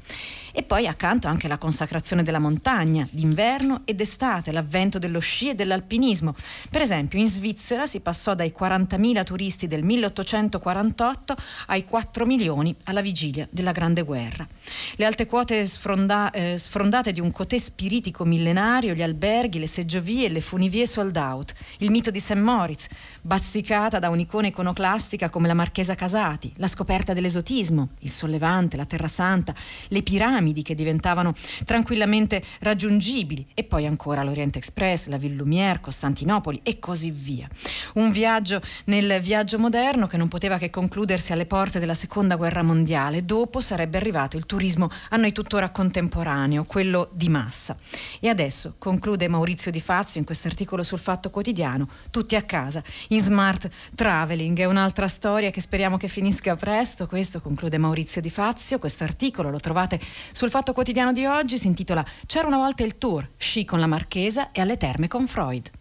E 0.55 0.61
poi 0.61 0.85
accanto 0.85 1.27
anche 1.27 1.47
la 1.47 1.57
consacrazione 1.57 2.21
della 2.21 2.37
montagna, 2.37 3.07
d'inverno 3.09 3.81
ed 3.85 3.99
estate, 3.99 4.51
l'avvento 4.51 4.99
dello 4.99 5.17
sci 5.17 5.49
e 5.49 5.55
dell'alpinismo. 5.55 6.35
Per 6.69 6.79
esempio 6.79 7.17
in 7.17 7.27
Svizzera 7.27 7.87
si 7.87 8.01
passò 8.01 8.35
dai 8.35 8.53
40.000 8.55 9.23
turisti 9.23 9.65
del 9.65 9.83
1848 9.83 11.35
ai 11.67 11.83
4 11.85 12.25
milioni 12.27 12.75
alla 12.83 13.01
vigilia 13.01 13.47
della 13.49 13.71
Grande 13.71 14.03
Guerra. 14.03 14.47
Le 14.95 15.05
alte 15.05 15.25
quote 15.25 15.65
sfronda- 15.65 16.29
eh, 16.29 16.59
sfrondate 16.59 17.11
di 17.11 17.19
un 17.19 17.31
cotè 17.31 17.57
spiritico 17.57 18.23
millenario, 18.23 18.93
gli 18.93 19.01
alberghi, 19.01 19.57
le 19.57 19.65
seggiovie, 19.65 20.29
le 20.29 20.41
funivie 20.41 20.85
sold 20.85 21.15
out, 21.15 21.55
il 21.79 21.89
mito 21.89 22.11
di 22.11 22.19
St. 22.19 22.35
Moritz, 22.35 22.89
bazzicata 23.21 23.97
da 23.97 24.09
un'icona 24.09 24.47
iconoclastica 24.47 25.31
come 25.31 25.47
la 25.47 25.55
Marchesa 25.55 25.95
Casati, 25.95 26.53
la 26.57 26.67
scoperta 26.67 27.13
dell'esotismo, 27.13 27.89
il 28.01 28.11
Sollevante, 28.11 28.77
la 28.77 28.85
Terra 28.85 29.07
Santa, 29.07 29.55
le 29.87 30.03
piramidi 30.03 30.41
che 30.51 30.75
diventavano 30.75 31.33
tranquillamente 31.65 32.43
raggiungibili 32.59 33.47
e 33.53 33.63
poi 33.63 33.85
ancora 33.85 34.23
l'Oriente 34.23 34.57
Express, 34.57 35.07
la 35.07 35.17
Ville 35.17 35.35
Lumière, 35.35 35.79
Costantinopoli 35.79 36.59
e 36.63 36.79
così 36.79 37.11
via. 37.11 37.47
Un 37.93 38.11
viaggio 38.11 38.61
nel 38.85 39.19
viaggio 39.21 39.59
moderno 39.59 40.07
che 40.07 40.17
non 40.17 40.27
poteva 40.27 40.57
che 40.57 40.69
concludersi 40.69 41.31
alle 41.31 41.45
porte 41.45 41.79
della 41.79 41.93
Seconda 41.93 42.35
Guerra 42.35 42.63
Mondiale. 42.63 43.23
Dopo 43.23 43.61
sarebbe 43.61 43.97
arrivato 43.97 44.37
il 44.37 44.45
turismo 44.45 44.89
a 45.09 45.17
noi 45.17 45.31
tuttora 45.31 45.69
contemporaneo, 45.69 46.65
quello 46.65 47.09
di 47.13 47.29
massa. 47.29 47.77
E 48.19 48.27
adesso, 48.27 48.75
conclude 48.77 49.27
Maurizio 49.27 49.71
Di 49.71 49.79
Fazio 49.79 50.19
in 50.19 50.25
questo 50.25 50.47
articolo 50.47 50.83
sul 50.83 50.99
Fatto 50.99 51.29
Quotidiano, 51.29 51.87
tutti 52.09 52.35
a 52.35 52.41
casa, 52.41 52.83
in 53.09 53.21
smart 53.21 53.69
traveling. 53.95 54.57
È 54.59 54.65
un'altra 54.65 55.07
storia 55.07 55.51
che 55.51 55.61
speriamo 55.61 55.97
che 55.97 56.07
finisca 56.07 56.55
presto. 56.55 57.07
Questo 57.07 57.41
conclude 57.41 57.77
Maurizio 57.77 58.21
Di 58.21 58.29
Fazio. 58.29 58.79
Questo 58.79 59.03
articolo 59.03 59.49
lo 59.49 59.59
trovate 59.59 59.99
sul 60.33 60.49
Fatto 60.49 60.73
Quotidiano 60.73 61.13
di 61.13 61.25
oggi. 61.25 61.57
Si 61.57 61.67
intitola 61.67 62.03
C'era 62.25 62.47
una 62.47 62.57
volta 62.57 62.83
il 62.83 62.97
tour, 62.97 63.29
sci 63.37 63.63
con 63.63 63.79
la 63.79 63.87
Marchesa 63.87 64.51
e 64.51 64.59
alle 64.59 64.75
terme 64.75 65.07
con 65.07 65.27
Freud. 65.27 65.71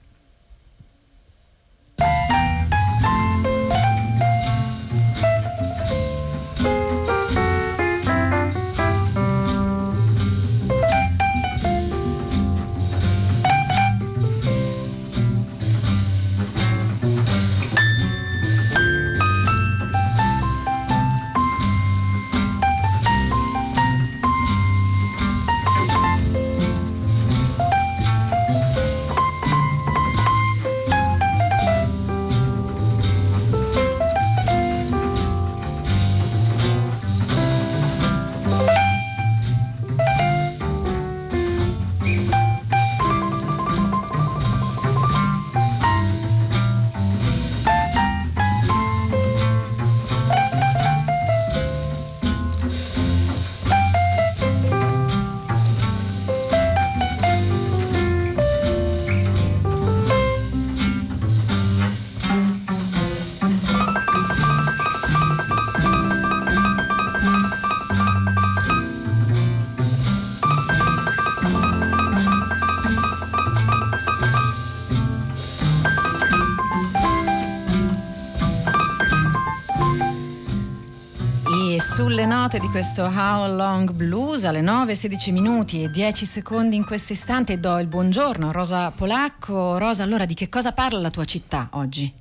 Note 82.52 82.66
di 82.66 82.71
questo 82.71 83.04
How 83.04 83.47
Long 83.54 83.92
Blues 83.92 84.44
alle 84.44 84.61
9, 84.61 84.94
16 84.94 85.32
minuti 85.32 85.82
e 85.82 85.88
10 85.88 86.26
secondi 86.26 86.76
in 86.76 86.85
questo 86.85 87.14
istante 87.14 87.59
do 87.59 87.78
il 87.78 87.87
buongiorno 87.87 88.49
a 88.49 88.50
Rosa 88.50 88.90
Polacco. 88.90 89.78
Rosa, 89.78 90.02
allora 90.02 90.26
di 90.26 90.35
che 90.35 90.50
cosa 90.50 90.73
parla 90.73 90.99
la 90.99 91.11
tua 91.11 91.25
città 91.25 91.68
oggi? 91.73 92.12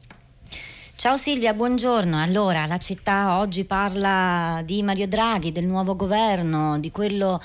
Ciao 0.96 1.18
Silvia, 1.18 1.54
buongiorno. 1.54 2.22
Allora, 2.22 2.66
la 2.66 2.78
città 2.78 3.40
oggi 3.40 3.66
parla 3.66 4.62
di 4.64 4.84
Mario 4.84 5.08
Draghi, 5.08 5.52
del 5.52 5.66
nuovo 5.66 5.96
governo, 5.96 6.80
di 6.80 6.92
quello 6.92 7.42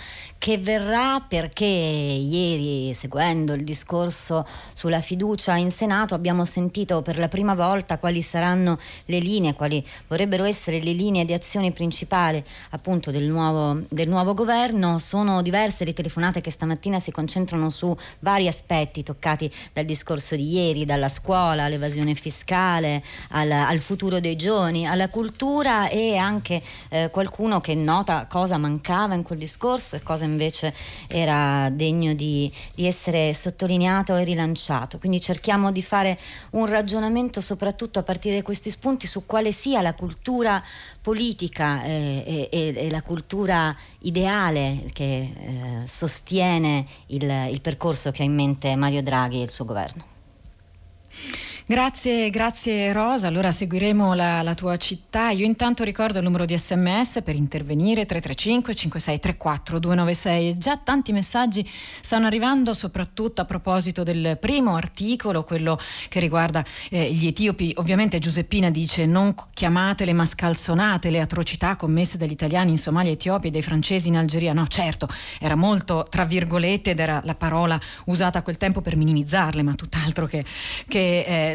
che 0.47 0.59
verrà 0.59 1.19
perché 1.19 1.65
ieri, 1.65 2.95
seguendo 2.95 3.53
il 3.55 3.65
discorso 3.65 4.47
sulla 4.75 5.01
fiducia 5.01 5.57
in 5.57 5.73
Senato, 5.73 6.15
abbiamo 6.15 6.45
sentito 6.45 7.03
per 7.03 7.19
la 7.19 7.27
prima 7.27 7.57
volta 7.57 7.99
quali 7.99 8.23
saranno 8.23 8.79
le 9.07 9.19
linee, 9.19 9.55
quali 9.55 9.85
vorrebbero 10.07 10.45
essere 10.45 10.81
le 10.81 10.93
linee 10.93 11.25
di 11.25 11.33
azione 11.33 11.73
principali 11.73 12.41
appunto 12.71 13.11
del 13.11 13.25
nuovo, 13.25 13.83
del 13.89 14.09
nuovo 14.09 14.35
governo. 14.35 15.01
Sono 15.01 15.43
diverse 15.43 15.85
le 15.85 15.93
telefonate 15.93 16.41
che 16.41 16.53
stamattina 16.53 17.01
si 17.01 17.11
concentrano 17.11 17.69
su 17.69 17.93
vari 18.21 18.47
aspetti 18.47 19.03
toccati 19.03 19.51
dal 19.73 19.85
discorso 19.85 20.37
di 20.37 20.49
ieri, 20.49 20.85
dalla 20.85 21.09
scuola 21.09 21.65
all'evasione 21.65 22.15
fiscale, 22.15 23.03
al 23.31 23.47
al, 23.47 23.51
al 23.51 23.79
futuro 23.81 24.21
dei 24.21 24.37
giovani, 24.37 24.87
alla 24.87 25.09
cultura 25.09 25.89
e 25.89 26.17
anche 26.17 26.63
eh, 26.91 27.11
qualcuno 27.11 27.61
che 27.61 27.75
nota 27.75 28.27
cosa 28.29 28.59
mancava 28.59 29.15
in 29.15 29.25
quel 29.25 29.41
discorso 29.41 29.97
e 29.97 30.03
cosa 30.05 30.23
invece 30.23 30.35
era 31.07 31.71
degno 31.71 32.15
di, 32.15 32.53
di 32.75 32.87
essere 32.87 33.33
sottolineato 33.35 34.17
e 34.17 34.25
rilanciato. 34.25 34.99
Quindi 34.99 35.21
cerchiamo 35.21 35.73
di 35.73 35.83
fare 35.83 36.19
un 36.51 36.67
ragionamento 36.67 37.41
soprattutto 37.41 37.99
a 37.99 38.03
partire 38.03 38.37
da 38.37 38.43
questi 38.43 38.71
spunti 38.71 39.07
su 39.07 39.27
quale 39.27 39.53
sia 39.53 39.81
la 39.83 39.95
cultura 39.95 40.63
politica 41.01 41.85
eh, 41.85 42.49
e, 42.51 42.75
e, 42.77 42.91
la 42.91 43.03
cultura 43.03 43.75
ideale 44.01 44.85
che 44.93 45.19
eh, 45.19 45.87
sostiene 45.87 46.85
il, 47.07 47.23
il 47.51 47.61
percorso 47.61 48.11
che 48.11 48.23
ha 48.23 48.25
in 48.25 48.35
mente 48.35 48.75
Mario 48.77 49.03
Draghi 49.03 49.41
e 49.41 49.45
il 49.45 49.51
suo 49.51 49.65
governo. 49.65 50.05
Grazie, 51.69 52.31
grazie 52.31 52.93
Rosa. 52.93 53.27
Allora 53.27 53.51
seguiremo 53.51 54.15
la, 54.15 54.41
la, 54.43 54.55
tua 54.55 54.77
città. 54.77 55.31
Io 55.31 55.45
intanto 55.45 55.83
ricordo 55.83 56.19
il 56.19 56.25
numero 56.25 56.45
di 56.45 56.57
sms 56.57 57.23
per 57.25 57.35
intervenire 57.35 58.07
335 58.07 58.73
5634 58.73 59.81
296 59.81 60.49
e 60.49 60.57
già 60.59 60.77
tanti 60.77 61.11
messaggi 61.11 61.69
stanno 61.69 62.27
arrivando 62.27 62.73
soprattutto 62.73 63.41
a 63.41 63.47
proposito 63.47 64.05
del 64.05 64.39
primo 64.41 64.77
articolo, 64.77 65.43
quello 65.43 65.77
che 66.09 66.21
riguarda 66.21 66.65
eh, 66.89 67.13
gli 67.13 67.27
etiopi. 67.27 67.73
Ovviamente 67.79 68.21
Giuseppina 68.21 68.71
dice 68.71 69.05
non 69.05 69.35
chiamatele 69.53 70.13
mascalzonate 70.13 71.11
le 71.11 71.19
atrocità 71.19 71.75
commesse 71.75 72.17
dagli 72.17 72.31
italiani 72.31 72.71
in 72.71 72.79
Somalia, 72.79 73.11
Etiopia 73.11 73.49
e 73.49 73.53
dai 73.53 73.63
francesi 73.63 74.07
in 74.07 74.17
Algeria. 74.17 74.53
No, 74.53 74.69
certo, 74.69 75.09
era 75.41 75.57
molto 75.57 76.07
tra 76.09 76.25
virgolette 76.25 76.93
ed 76.93 77.01
era 77.01 77.21
la 77.25 77.35
parola 77.35 77.77
usata 78.05 78.39
a 78.39 78.43
quel 78.43 78.57
tempo 78.57 78.83
per 78.83 78.95
minimizzarle, 78.95 79.65
ma 79.65 79.75
tutt'altro 79.75 80.27
che, 80.27 80.45
che 80.87 81.25
eh, 81.27 81.55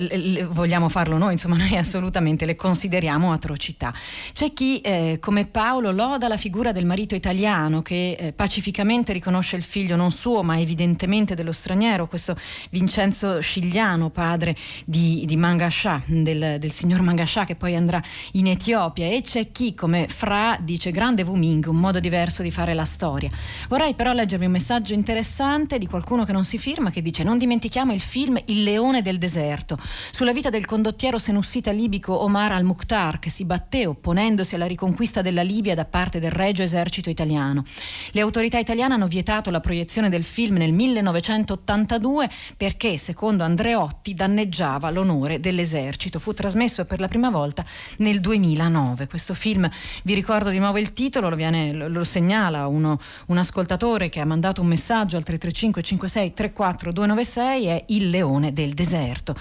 vogliamo 0.50 0.89
farlo 0.89 1.17
noi, 1.17 1.34
insomma 1.34 1.58
noi 1.62 1.75
assolutamente 1.77 2.46
le 2.46 2.55
consideriamo 2.55 3.31
atrocità. 3.31 3.93
C'è 4.34 4.53
chi 4.53 4.79
eh, 4.81 5.17
come 5.20 5.46
Paolo 5.46 5.91
loda 5.91 6.27
la 6.27 6.38
figura 6.38 6.72
del 6.72 6.86
marito 6.86 7.15
italiano 7.15 7.81
che 7.81 8.15
eh, 8.17 8.34
pacificamente 8.34 9.13
riconosce 9.13 9.55
il 9.55 9.63
figlio 9.63 9.96
non 9.96 10.12
suo 10.12 10.43
ma 10.43 10.60
evidentemente 10.60 11.36
dello 11.36 11.51
straniero, 11.51 12.08
questo 12.08 12.36
Vincenzo 12.70 13.41
Scigliano, 13.41 14.10
padre 14.10 14.55
di, 14.86 15.24
di 15.25 15.36
Mangascià, 15.36 16.01
del, 16.05 16.58
del 16.60 16.72
signor 16.72 17.01
Mangascià 17.01 17.46
che 17.46 17.55
poi 17.55 17.75
andrà 17.75 18.01
in 18.34 18.48
Etiopia 18.48 19.08
e 19.08 19.22
c'è 19.22 19.51
chi 19.51 19.74
come 19.74 20.08
Fra 20.08 20.58
dice 20.60 20.91
grande 20.91 21.24
Wuming, 21.24 21.67
un 21.67 21.77
modo 21.77 22.00
diverso 22.00 22.41
di 22.41 22.51
fare 22.51 22.74
la 22.74 22.86
storia. 22.86 23.29
Vorrei 23.70 23.93
però 23.93 24.13
leggervi 24.13 24.46
un 24.46 24.51
messaggio 24.51 24.93
interessante 24.93 25.77
di 25.77 25.88
qualcuno 25.88 26.25
che 26.25 26.31
non 26.31 26.43
si 26.43 26.58
firma 26.58 26.89
che 26.89 27.01
dice 27.01 27.24
non 27.24 27.38
dimentichiamo 27.38 27.93
il 27.93 28.00
film 28.00 28.39
Il 28.46 28.63
leone 28.63 29.01
del 29.01 29.17
deserto, 29.17 29.77
sulla 30.12 30.33
vita 30.33 30.50
del 30.50 30.65
condottiero 30.65 31.17
senussita 31.17 31.71
libico 31.71 32.24
Omar 32.24 32.51
al-Mukhtar 32.53 33.19
che 33.19 33.29
si 33.29 33.45
batté 33.45 33.86
opponendosi 33.86 34.55
alla 34.55 34.67
riconquista 34.67 35.21
della 35.21 35.41
Libia 35.41 35.75
da 35.75 35.86
parte 35.86 36.19
del 36.19 36.31
Regio 36.31 36.63
Esercito 36.63 37.10
italiano. 37.10 37.63
Le 38.12 38.21
autorità 38.21 38.57
italiane 38.57 38.93
hanno 38.93 39.07
vietato 39.07 39.50
la 39.50 39.60
proiezione 39.60 40.10
del 40.10 40.24
film 40.24 40.57
nel 40.57 40.74
1982 40.74 42.29
perché, 42.57 42.98
secondo 42.98 43.43
Andreotti, 43.43 44.13
danneggiava 44.13 44.89
l'onore 44.89 45.39
dell'esercito. 45.39 46.19
Fu 46.19 46.33
trasmesso 46.33 46.86
per 46.86 47.00
la 47.00 47.07
prima 47.07 47.29
volta 47.29 47.65
nel 47.98 48.19
2009. 48.19 49.07
Questo 49.07 49.33
film, 49.33 49.69
vi 50.03 50.13
ricordo 50.13 50.50
di 50.50 50.60
nuovo 50.60 50.77
il 50.77 50.93
titolo, 50.93 51.29
lo, 51.29 51.36
viene, 51.36 51.71
lo, 51.74 52.04
segnala 52.04 52.67
uno, 52.67 52.99
un 53.27 53.38
ascoltatore 53.38 54.10
che 54.10 54.19
ha 54.19 54.25
mandato 54.25 54.62
un 54.62 54.67
messaggio 54.67 55.17
al 55.17 55.23
335 55.23 55.82
56 55.82 56.34
34 56.34 56.91
296, 56.91 57.65
è 57.65 57.84
Il 57.88 58.10
leone 58.10 58.54
del 58.54 58.73
deserto. 58.73 59.36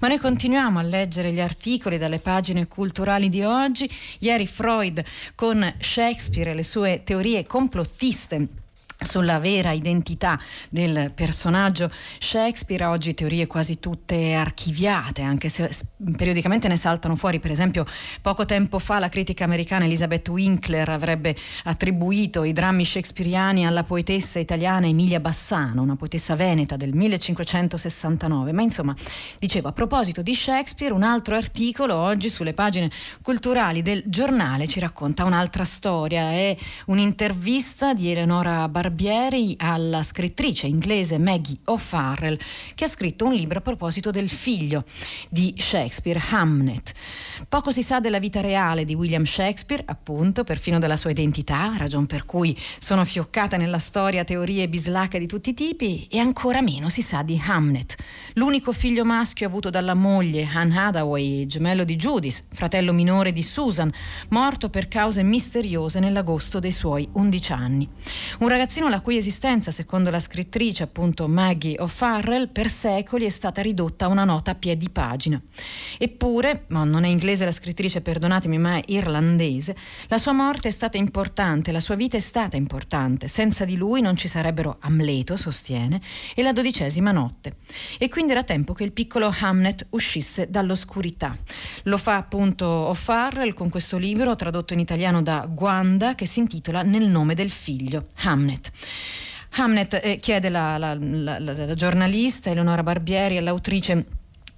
Ma 0.00 0.08
noi 0.08 0.18
continuiamo 0.18 0.78
a 0.78 0.82
leggere 0.82 1.32
gli 1.32 1.40
articoli 1.40 1.98
dalle 1.98 2.18
pagine 2.18 2.66
culturali 2.66 3.28
di 3.28 3.42
oggi. 3.42 3.88
Ieri 4.20 4.46
Freud 4.46 5.04
con 5.34 5.74
Shakespeare 5.78 6.50
e 6.50 6.54
le 6.54 6.62
sue 6.62 7.02
teorie 7.04 7.46
complottiste 7.46 8.61
sulla 9.04 9.38
vera 9.38 9.72
identità 9.72 10.38
del 10.70 11.12
personaggio 11.14 11.90
Shakespeare, 12.18 12.84
oggi 12.84 13.14
teorie 13.14 13.46
quasi 13.46 13.78
tutte 13.80 14.34
archiviate, 14.34 15.22
anche 15.22 15.48
se 15.48 15.68
periodicamente 16.16 16.68
ne 16.68 16.76
saltano 16.76 17.16
fuori, 17.16 17.40
per 17.40 17.50
esempio 17.50 17.84
poco 18.20 18.44
tempo 18.44 18.78
fa 18.78 18.98
la 18.98 19.08
critica 19.08 19.44
americana 19.44 19.84
Elizabeth 19.84 20.28
Winkler 20.28 20.88
avrebbe 20.88 21.34
attribuito 21.64 22.44
i 22.44 22.52
drammi 22.52 22.84
shakespeariani 22.84 23.66
alla 23.66 23.82
poetessa 23.82 24.38
italiana 24.38 24.86
Emilia 24.86 25.20
Bassano, 25.20 25.82
una 25.82 25.96
poetessa 25.96 26.36
veneta 26.36 26.76
del 26.76 26.94
1569, 26.94 28.52
ma 28.52 28.62
insomma 28.62 28.94
dicevo 29.38 29.68
a 29.68 29.72
proposito 29.72 30.22
di 30.22 30.34
Shakespeare 30.34 30.94
un 30.94 31.02
altro 31.02 31.36
articolo 31.36 31.96
oggi 31.96 32.28
sulle 32.28 32.52
pagine 32.52 32.90
culturali 33.20 33.82
del 33.82 34.02
giornale 34.06 34.66
ci 34.66 34.80
racconta 34.80 35.24
un'altra 35.24 35.64
storia, 35.64 36.30
è 36.30 36.56
un'intervista 36.86 37.92
di 37.94 38.10
Eleonora 38.10 38.68
Barbieri 38.68 38.91
Barbieri 38.92 39.54
alla 39.58 40.02
scrittrice 40.02 40.66
inglese 40.66 41.16
Maggie 41.16 41.56
O'Farrell 41.64 42.38
che 42.74 42.84
ha 42.84 42.88
scritto 42.88 43.24
un 43.24 43.32
libro 43.32 43.58
a 43.58 43.62
proposito 43.62 44.10
del 44.10 44.28
figlio 44.28 44.84
di 45.30 45.54
Shakespeare, 45.56 46.20
Hamnet. 46.30 46.92
Poco 47.48 47.72
si 47.72 47.82
sa 47.82 48.00
della 48.00 48.18
vita 48.18 48.40
reale 48.40 48.84
di 48.84 48.94
William 48.94 49.24
Shakespeare, 49.24 49.82
appunto, 49.86 50.44
perfino 50.44 50.78
della 50.78 50.96
sua 50.96 51.10
identità, 51.10 51.72
ragion 51.76 52.06
per 52.06 52.24
cui 52.24 52.56
sono 52.78 53.04
fioccate 53.04 53.56
nella 53.56 53.78
storia 53.78 54.24
teorie 54.24 54.68
bislacche 54.68 55.18
di 55.18 55.26
tutti 55.26 55.50
i 55.50 55.54
tipi, 55.54 56.06
e 56.10 56.18
ancora 56.18 56.60
meno 56.60 56.88
si 56.88 57.02
sa 57.02 57.22
di 57.22 57.40
Hamnet, 57.44 57.96
l'unico 58.34 58.72
figlio 58.72 59.04
maschio 59.04 59.46
avuto 59.46 59.70
dalla 59.70 59.94
moglie 59.94 60.48
Anne 60.52 60.78
Hathaway, 60.78 61.46
gemello 61.46 61.84
di 61.84 61.96
Judith, 61.96 62.44
fratello 62.52 62.92
minore 62.92 63.32
di 63.32 63.42
Susan, 63.42 63.92
morto 64.28 64.68
per 64.70 64.88
cause 64.88 65.22
misteriose 65.22 65.98
nell'agosto 65.98 66.60
dei 66.60 66.72
suoi 66.72 67.08
11 67.12 67.52
anni. 67.52 67.88
Un 68.38 68.48
ragazzino 68.48 68.81
persino 68.82 68.88
la 68.88 69.00
cui 69.00 69.16
esistenza, 69.16 69.70
secondo 69.70 70.10
la 70.10 70.18
scrittrice 70.18 70.82
appunto 70.82 71.28
Maggie 71.28 71.76
O'Farrell, 71.78 72.48
per 72.48 72.68
secoli 72.68 73.26
è 73.26 73.28
stata 73.28 73.62
ridotta 73.62 74.06
a 74.06 74.08
una 74.08 74.24
nota 74.24 74.52
a 74.52 74.54
piedi 74.54 74.90
pagina. 74.90 75.40
Eppure, 75.98 76.64
ma 76.68 76.82
non 76.82 77.04
è 77.04 77.08
inglese 77.08 77.44
la 77.44 77.52
scrittrice, 77.52 78.00
perdonatemi, 78.00 78.58
ma 78.58 78.76
è 78.76 78.82
irlandese, 78.86 79.76
la 80.08 80.18
sua 80.18 80.32
morte 80.32 80.68
è 80.68 80.70
stata 80.70 80.96
importante, 80.96 81.70
la 81.70 81.80
sua 81.80 81.94
vita 81.94 82.16
è 82.16 82.20
stata 82.20 82.56
importante. 82.56 83.28
Senza 83.28 83.64
di 83.64 83.76
lui 83.76 84.00
non 84.00 84.16
ci 84.16 84.26
sarebbero 84.26 84.78
Amleto, 84.80 85.36
sostiene, 85.36 86.00
e 86.34 86.42
la 86.42 86.52
dodicesima 86.52 87.12
notte. 87.12 87.56
E 87.98 88.08
quindi 88.08 88.32
era 88.32 88.42
tempo 88.42 88.72
che 88.72 88.84
il 88.84 88.92
piccolo 88.92 89.32
Hamnet 89.40 89.86
uscisse 89.90 90.50
dall'oscurità. 90.50 91.36
Lo 91.84 91.98
fa 91.98 92.16
appunto 92.16 92.66
O'Farrell 92.66 93.54
con 93.54 93.68
questo 93.68 93.96
libro 93.96 94.34
tradotto 94.34 94.72
in 94.72 94.80
italiano 94.80 95.22
da 95.22 95.46
Guanda 95.48 96.14
che 96.14 96.26
si 96.26 96.40
intitola 96.40 96.82
Nel 96.82 97.06
nome 97.06 97.34
del 97.34 97.50
figlio, 97.50 98.06
Hamnet. 98.22 98.71
Hamnet 99.56 100.00
eh, 100.02 100.18
chiede 100.18 100.48
la, 100.48 100.78
la, 100.78 100.94
la, 100.98 101.38
la 101.38 101.74
giornalista 101.74 102.50
Eleonora 102.50 102.82
Barbieri 102.82 103.36
all'autrice 103.36 104.06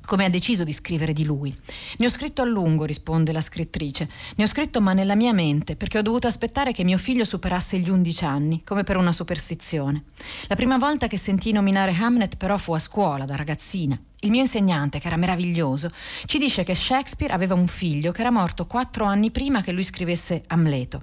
come 0.04 0.24
ha 0.24 0.28
deciso 0.28 0.64
di 0.64 0.72
scrivere 0.72 1.12
di 1.12 1.24
lui. 1.24 1.54
Ne 1.98 2.06
ho 2.06 2.10
scritto 2.10 2.42
a 2.42 2.44
lungo, 2.44 2.84
risponde 2.84 3.32
la 3.32 3.40
scrittrice. 3.40 4.08
Ne 4.36 4.44
ho 4.44 4.46
scritto 4.46 4.80
ma 4.80 4.92
nella 4.92 5.14
mia 5.14 5.32
mente, 5.32 5.76
perché 5.76 5.98
ho 5.98 6.02
dovuto 6.02 6.26
aspettare 6.26 6.72
che 6.72 6.84
mio 6.84 6.98
figlio 6.98 7.24
superasse 7.24 7.78
gli 7.78 7.90
undici 7.90 8.24
anni, 8.24 8.62
come 8.64 8.84
per 8.84 8.96
una 8.96 9.12
superstizione. 9.12 10.04
La 10.46 10.56
prima 10.56 10.78
volta 10.78 11.06
che 11.06 11.16
sentii 11.16 11.52
nominare 11.52 11.96
Hamnet 11.98 12.36
però 12.36 12.58
fu 12.58 12.74
a 12.74 12.78
scuola, 12.78 13.24
da 13.24 13.36
ragazzina 13.36 13.98
il 14.24 14.30
mio 14.30 14.40
insegnante, 14.40 14.98
che 14.98 15.06
era 15.06 15.16
meraviglioso, 15.16 15.90
ci 16.26 16.38
dice 16.38 16.64
che 16.64 16.74
Shakespeare 16.74 17.32
aveva 17.32 17.54
un 17.54 17.66
figlio 17.66 18.10
che 18.12 18.20
era 18.20 18.30
morto 18.30 18.66
quattro 18.66 19.04
anni 19.04 19.30
prima 19.30 19.62
che 19.62 19.72
lui 19.72 19.82
scrivesse 19.82 20.42
Amleto. 20.48 21.02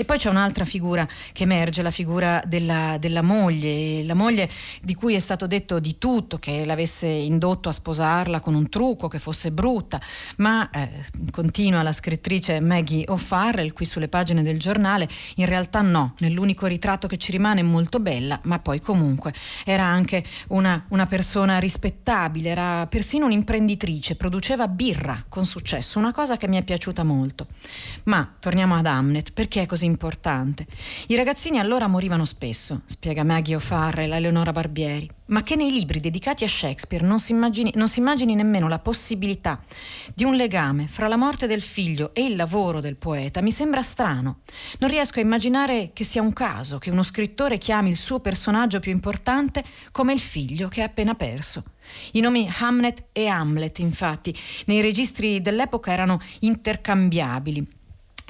E 0.00 0.04
poi 0.04 0.16
c'è 0.16 0.30
un'altra 0.30 0.64
figura 0.64 1.06
che 1.32 1.42
emerge, 1.42 1.82
la 1.82 1.90
figura 1.90 2.40
della, 2.46 2.98
della, 3.00 3.20
moglie, 3.20 4.04
la 4.04 4.14
moglie 4.14 4.48
di 4.80 4.94
cui 4.94 5.14
è 5.14 5.18
stato 5.18 5.48
detto 5.48 5.80
di 5.80 5.98
tutto, 5.98 6.38
che 6.38 6.64
l'avesse 6.64 7.08
indotto 7.08 7.68
a 7.68 7.72
sposarla 7.72 8.38
con 8.38 8.54
un 8.54 8.68
trucco, 8.68 9.08
che 9.08 9.18
fosse 9.18 9.50
brutta, 9.50 10.00
ma 10.36 10.70
eh, 10.70 10.88
continua 11.32 11.82
la 11.82 11.90
scrittrice 11.90 12.60
Maggie 12.60 13.06
O'Farrell 13.08 13.72
qui 13.72 13.84
sulle 13.84 14.06
pagine 14.06 14.42
del 14.42 14.60
giornale, 14.60 15.08
in 15.36 15.46
realtà 15.46 15.80
no, 15.80 16.14
nell'unico 16.18 16.66
ritratto 16.66 17.08
che 17.08 17.16
ci 17.16 17.32
rimane 17.32 17.58
è 17.60 17.64
molto 17.64 17.98
bella, 17.98 18.38
ma 18.44 18.60
poi 18.60 18.80
comunque 18.80 19.34
era 19.64 19.84
anche 19.84 20.22
una, 20.48 20.84
una 20.90 21.06
persona 21.06 21.58
rispettabile, 21.58 22.47
era 22.48 22.86
persino 22.86 23.26
un'imprenditrice, 23.26 24.16
produceva 24.16 24.68
birra 24.68 25.24
con 25.28 25.46
successo, 25.46 25.98
una 25.98 26.12
cosa 26.12 26.36
che 26.36 26.48
mi 26.48 26.56
è 26.56 26.64
piaciuta 26.64 27.04
molto. 27.04 27.46
Ma 28.04 28.36
torniamo 28.38 28.74
ad 28.74 28.86
Hamlet, 28.86 29.32
perché 29.32 29.62
è 29.62 29.66
così 29.66 29.84
importante. 29.84 30.66
I 31.08 31.16
ragazzini 31.16 31.58
allora 31.58 31.86
morivano 31.86 32.24
spesso, 32.24 32.82
spiega 32.86 33.24
Maggie 33.24 33.54
O'Farrell 33.54 34.12
a 34.12 34.18
Leonora 34.18 34.52
Barbieri, 34.52 35.08
ma 35.28 35.42
che 35.42 35.56
nei 35.56 35.70
libri 35.70 36.00
dedicati 36.00 36.44
a 36.44 36.48
Shakespeare 36.48 37.04
non 37.04 37.18
si, 37.18 37.32
immagini, 37.32 37.72
non 37.74 37.88
si 37.88 38.00
immagini 38.00 38.34
nemmeno 38.34 38.68
la 38.68 38.78
possibilità 38.78 39.60
di 40.14 40.24
un 40.24 40.34
legame 40.34 40.86
fra 40.86 41.08
la 41.08 41.16
morte 41.16 41.46
del 41.46 41.60
figlio 41.60 42.14
e 42.14 42.24
il 42.24 42.36
lavoro 42.36 42.80
del 42.80 42.96
poeta 42.96 43.42
mi 43.42 43.50
sembra 43.50 43.82
strano. 43.82 44.40
Non 44.78 44.90
riesco 44.90 45.18
a 45.18 45.22
immaginare 45.22 45.90
che 45.92 46.04
sia 46.04 46.22
un 46.22 46.32
caso 46.32 46.78
che 46.78 46.90
uno 46.90 47.02
scrittore 47.02 47.58
chiami 47.58 47.90
il 47.90 47.96
suo 47.96 48.20
personaggio 48.20 48.80
più 48.80 48.92
importante 48.92 49.62
come 49.92 50.12
il 50.12 50.20
figlio 50.20 50.68
che 50.68 50.82
ha 50.82 50.86
appena 50.86 51.14
perso. 51.14 51.64
I 52.12 52.20
nomi 52.20 52.48
Hamlet 52.60 53.06
e 53.12 53.26
Hamlet, 53.26 53.78
infatti, 53.78 54.34
nei 54.66 54.80
registri 54.80 55.40
dell'epoca 55.40 55.92
erano 55.92 56.20
intercambiabili 56.40 57.77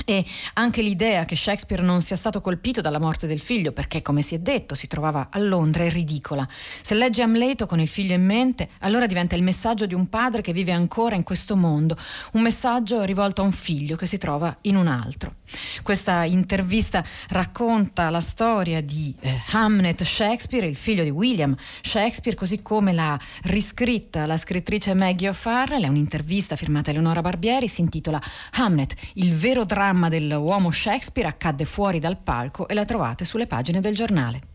e 0.05 0.25
anche 0.55 0.83
l'idea 0.83 1.25
che 1.25 1.37
Shakespeare 1.37 1.83
non 1.83 2.01
sia 2.01 2.17
stato 2.17 2.41
colpito 2.41 2.81
dalla 2.81 2.99
morte 2.99 3.27
del 3.27 3.41
figlio, 3.41 3.73
perché 3.73 4.03
come 4.03 4.23
si 4.23 4.35
è 4.35 4.39
detto 4.39 4.75
si 4.75 4.87
trovava 4.87 5.29
a 5.31 5.39
Londra, 5.39 5.85
è 5.85 5.91
ridicola. 5.91 6.47
Se 6.51 6.95
legge 6.95 7.23
Amleto 7.23 7.67
con 7.67 7.81
il 7.81 7.89
figlio 7.89 8.15
in 8.15 8.25
mente, 8.25 8.71
allora 8.81 9.07
diventa 9.07 9.35
il 9.35 9.43
messaggio 9.43 9.87
di 9.87 9.95
un 9.95 10.09
padre 10.09 10.43
che 10.43 10.53
vive 10.53 10.73
ancora 10.73 11.15
in 11.15 11.23
questo 11.23 11.57
mondo, 11.57 11.97
un 12.33 12.43
messaggio 12.43 13.03
rivolto 13.03 13.43
a 13.43 13.45
un 13.45 13.53
figlio 13.53 13.97
che 13.97 14.07
si 14.07 14.19
trova 14.19 14.57
in 14.63 14.77
un 14.77 14.87
altro. 14.87 15.37
Questa 15.83 16.25
intervista 16.25 17.05
racconta 17.29 18.11
la 18.11 18.21
storia 18.21 18.81
di 18.81 19.15
eh, 19.21 19.41
Hamnet 19.53 20.03
Shakespeare, 20.05 20.67
il 20.67 20.77
figlio 20.77 21.03
di 21.03 21.11
William 21.11 21.57
Shakespeare, 21.81 22.37
così 22.37 22.63
come 22.63 22.93
l'ha 22.93 23.19
riscritta 23.45 24.27
la 24.27 24.37
scrittrice 24.37 24.95
Maggie 24.95 25.29
O'Farrell. 25.29 25.85
È 25.85 25.89
un'intervista 25.89 26.57
firmata 26.57 26.91
Eleonora 26.91 27.21
Barbieri, 27.21 27.69
si 27.69 27.81
intitola 27.81 28.21
Hamnet, 28.53 28.95
il 29.15 29.35
vero 29.35 29.65
dramma 29.65 29.88
dramma 29.89 30.11
dell'uomo 30.11 30.71
Shakespeare 30.71 31.29
accadde 31.29 31.65
fuori 31.65 31.99
dal 31.99 32.19
palco 32.19 32.69
e 32.69 32.75
la 32.75 32.85
trovate 32.85 33.25
sulle 33.25 33.47
pagine 33.47 33.81
del 33.81 33.95
giornale. 33.95 34.48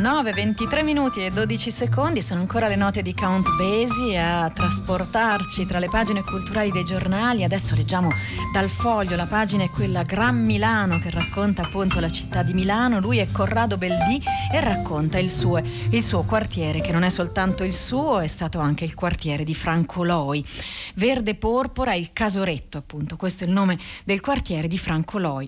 9, 0.00 0.32
23 0.32 0.82
minuti 0.82 1.22
e 1.22 1.30
12 1.30 1.70
secondi 1.70 2.22
sono 2.22 2.40
ancora 2.40 2.68
le 2.68 2.74
note 2.76 3.02
di 3.02 3.12
Count 3.12 3.46
Basie 3.56 4.18
a 4.18 4.48
trasportarci 4.48 5.66
tra 5.66 5.78
le 5.78 5.90
pagine 5.90 6.24
culturali 6.24 6.70
dei 6.70 6.84
giornali. 6.84 7.44
Adesso 7.44 7.74
leggiamo 7.74 8.08
dal 8.50 8.70
foglio, 8.70 9.14
la 9.14 9.26
pagina 9.26 9.64
è 9.64 9.68
quella 9.68 10.02
Gran 10.02 10.42
Milano 10.42 10.98
che 10.98 11.10
racconta 11.10 11.64
appunto 11.64 12.00
la 12.00 12.08
città 12.08 12.42
di 12.42 12.54
Milano. 12.54 12.98
Lui 12.98 13.18
è 13.18 13.30
Corrado 13.30 13.76
Beldì 13.76 14.22
e 14.50 14.60
racconta 14.60 15.18
il 15.18 15.28
suo, 15.28 15.58
il 15.58 16.02
suo 16.02 16.22
quartiere, 16.22 16.80
che 16.80 16.92
non 16.92 17.02
è 17.02 17.10
soltanto 17.10 17.62
il 17.62 17.74
suo, 17.74 18.20
è 18.20 18.26
stato 18.26 18.58
anche 18.58 18.84
il 18.84 18.94
quartiere 18.94 19.44
di 19.44 19.54
Franco 19.54 20.02
Loi. 20.02 20.42
Verde 20.94 21.34
Porpora, 21.34 21.92
il 21.92 22.14
Casoretto 22.14 22.78
appunto, 22.78 23.16
questo 23.16 23.44
è 23.44 23.46
il 23.46 23.52
nome 23.52 23.78
del 24.06 24.22
quartiere 24.22 24.66
di 24.66 24.78
Franco 24.78 25.18
Loi. 25.18 25.46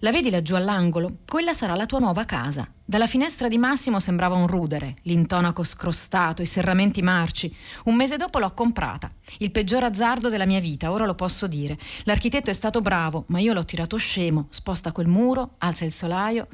La 0.00 0.10
vedi 0.10 0.28
laggiù 0.28 0.56
all'angolo? 0.56 1.18
Quella 1.24 1.52
sarà 1.52 1.76
la 1.76 1.86
tua 1.86 2.00
nuova 2.00 2.24
casa. 2.24 2.68
Dalla 2.84 3.06
finestra 3.06 3.46
di 3.46 3.58
Massimo 3.58 4.00
sembrava 4.00 4.34
un 4.34 4.48
rudere, 4.48 4.96
l'intonaco 5.02 5.62
scrostato, 5.62 6.42
i 6.42 6.46
serramenti 6.46 7.00
marci. 7.00 7.54
Un 7.84 7.94
mese 7.94 8.16
dopo 8.16 8.40
l'ho 8.40 8.52
comprata. 8.54 9.08
Il 9.38 9.52
peggior 9.52 9.84
azzardo 9.84 10.28
della 10.28 10.46
mia 10.46 10.58
vita, 10.58 10.90
ora 10.90 11.06
lo 11.06 11.14
posso 11.14 11.46
dire. 11.46 11.78
L'architetto 12.02 12.50
è 12.50 12.52
stato 12.52 12.80
bravo, 12.80 13.24
ma 13.28 13.38
io 13.38 13.52
l'ho 13.52 13.64
tirato 13.64 13.96
scemo. 13.96 14.48
Sposta 14.50 14.90
quel 14.90 15.06
muro, 15.06 15.54
alza 15.58 15.84
il 15.84 15.92
solaio. 15.92 16.48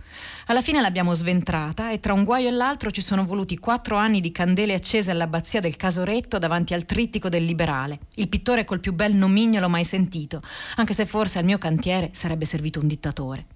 Alla 0.47 0.61
fine 0.61 0.83
l'abbiamo 0.83 1.15
sventrata 1.15 1.91
e 1.91 1.99
tra 1.99 2.13
un 2.13 2.25
guaio 2.25 2.49
e 2.49 2.53
l'altro 2.53 2.91
ci 2.91 3.01
sono 3.01 3.25
voluti 3.25 3.59
quattro 3.59 3.97
anni 3.97 4.21
di 4.21 4.31
candele 4.31 4.75
accese 4.75 5.11
all'abbazia 5.11 5.61
del 5.61 5.77
Casoretto 5.77 6.39
davanti 6.39 6.75
al 6.75 6.85
trittico 6.85 7.31
del 7.31 7.47
liberale. 7.47 8.01
Il 8.17 8.29
pittore 8.29 8.67
col 8.67 8.81
più 8.81 8.93
bel 8.93 9.17
nomignolo 9.17 9.71
mai 9.71 9.85
sentito, 9.85 10.43
anche 10.77 10.93
se 10.93 11.07
forse 11.07 11.39
al 11.39 11.47
mio 11.47 11.57
cantiere 11.57 12.11
sarebbe 12.13 12.45
servito 12.45 12.81
un 12.81 12.87
dittatore. 12.87 13.47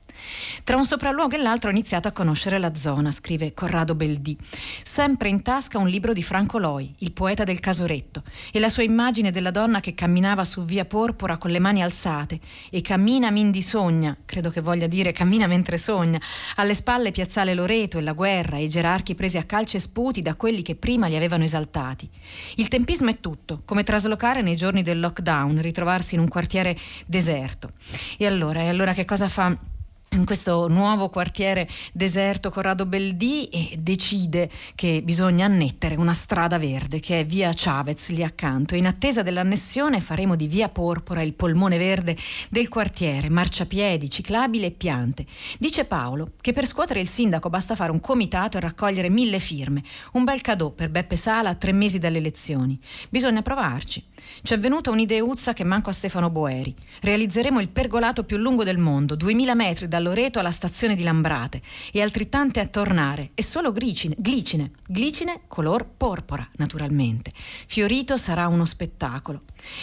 Tra 0.65 0.77
un 0.77 0.85
sopralluogo 0.85 1.35
e 1.35 1.39
l'altro 1.39 1.69
ho 1.69 1.73
iniziato 1.73 2.09
a 2.09 2.13
conoscere 2.13 2.59
la 2.59 2.75
zona, 2.75 3.11
scrive 3.11 3.55
Corrado 3.55 3.95
Beldì. 3.95 4.37
Sempre 4.85 5.29
in 5.29 5.43
tasca 5.43 5.79
un 5.79 5.89
libro 5.89 6.13
di 6.13 6.23
Franco 6.23 6.59
Loi, 6.59 6.95
il 6.99 7.13
poeta 7.13 7.45
del 7.45 7.61
Casoretto, 7.61 8.23
e 8.53 8.61
la 8.61 8.69
sua 8.69 8.83
immagine 8.83 9.31
della 9.31 9.51
donna 9.51 9.81
che 9.81 9.95
camminava 9.95 10.45
su 10.45 10.65
via 10.65 10.85
Porpora 10.85 11.37
con 11.37 11.51
le 11.51 11.59
mani 11.59 11.83
alzate 11.83 12.39
e 12.71 12.81
cammina 12.81 13.31
mindi 13.31 13.63
sogna, 13.63 14.17
credo 14.25 14.51
che 14.51 14.61
voglia 14.61 14.87
dire 14.87 15.13
cammina 15.13 15.47
mentre 15.47 15.79
sogna, 15.79 16.21
alle 16.57 16.75
spalle 16.75 17.11
piazzale 17.11 17.55
Loreto 17.55 17.99
e 17.99 18.03
la 18.03 18.13
guerra 18.13 18.57
e 18.57 18.65
i 18.65 18.69
gerarchi 18.69 19.15
presi 19.15 19.39
a 19.39 19.45
calci 19.45 19.77
e 19.77 19.81
sputi 19.81 20.23
da 20.23 20.35
quelli 20.35 20.63
che 20.63 20.77
prima 20.77 21.09
li 21.09 21.17
avevano 21.17 21.45
esaltati. 21.45 22.09
Il 22.57 22.69
tempismo 22.69 23.11
è 23.11 23.21
tutto, 23.21 23.63
come 23.65 23.83
traslocare 23.83 24.43
nei 24.43 24.57
giorni 24.57 24.83
del 24.83 25.01
lockdown, 25.01 25.61
ritrovarsi 25.61 26.15
in 26.15 26.21
un 26.21 26.29
quartiere 26.29 26.77
deserto. 27.07 27.73
E 28.19 28.27
allora, 28.27 28.63
e 28.63 28.69
allora 28.69 28.93
che 28.93 29.05
cosa 29.05 29.29
fa? 29.29 29.72
In 30.15 30.25
questo 30.25 30.69
nuovo 30.69 31.09
quartiere 31.09 31.69
deserto 31.93 32.51
Corrado 32.51 32.87
Beldì 32.87 33.49
e 33.49 33.77
decide 33.79 34.51
che 34.75 35.01
bisogna 35.03 35.47
annettere 35.47 35.97
una 35.97 36.13
strada 36.13 36.59
verde 36.59 37.01
che 37.01 37.21
è 37.21 37.25
via 37.25 37.51
Chavez 37.55 38.11
lì 38.11 38.23
accanto. 38.23 38.75
In 38.75 38.87
attesa 38.87 39.23
dell'annessione 39.23 40.01
faremo 40.01 40.37
di 40.37 40.47
via 40.47 40.69
Porpora 40.69 41.23
il 41.23 41.35
polmone 41.35 41.79
verde 41.79 42.17
del 42.51 42.69
quartiere, 42.69 43.31
marciapiedi, 43.31 44.11
ciclabile 44.11 44.67
e 44.67 44.71
piante. 44.73 45.27
Dice 45.59 45.85
Paolo 45.85 46.33
che 46.41 46.53
per 46.53 46.67
scuotere 46.67 47.01
il 47.01 47.09
sindaco 47.09 47.49
basta 47.49 47.75
fare 47.75 47.91
un 47.91 48.01
comitato 48.01 48.59
e 48.59 48.61
raccogliere 48.61 49.09
mille 49.09 49.39
firme. 49.39 49.83
Un 50.13 50.25
bel 50.25 50.41
cadeau 50.41 50.75
per 50.75 50.91
Beppe 50.91 51.17
Sala 51.17 51.51
a 51.51 51.55
tre 51.55 51.73
mesi 51.73 51.99
dalle 51.99 52.19
elezioni. 52.19 52.79
Bisogna 53.09 53.43
provarci. 53.43 54.12
Ci 54.43 54.55
è 54.55 54.59
venuta 54.59 54.91
un'ideuzza 54.91 55.53
che 55.53 55.65
manco 55.65 55.91
a 55.91 55.93
Stefano 55.93 56.31
Boeri. 56.31 56.75
Realizzeremo 57.01 57.61
il 57.61 57.69
pergolato 57.69 58.25
più 58.25 58.37
lungo 58.37 58.65
del 58.65 58.79
mondo, 58.79 59.15
2000 59.15 59.55
metri 59.55 59.89
da 59.89 59.99
Loreto 59.99 60.39
alla 60.39 60.51
stazione 60.51 60.95
di 60.95 61.03
Lambrate 61.03 61.61
e 61.93 62.03
altrettante 62.03 62.61
a 62.61 62.67
tornare 62.67 63.31
e 63.35 63.43
solo 63.43 63.73
glicine, 63.73 64.15
glicine, 64.19 64.71
glicine 64.87 65.43
color 65.47 65.89
porpora 65.97 66.47
naturalmente. 66.57 67.33
Fiorito 67.35 68.17
sarà 68.17 68.49
uno 68.49 68.65
spettacolo. 68.65 69.43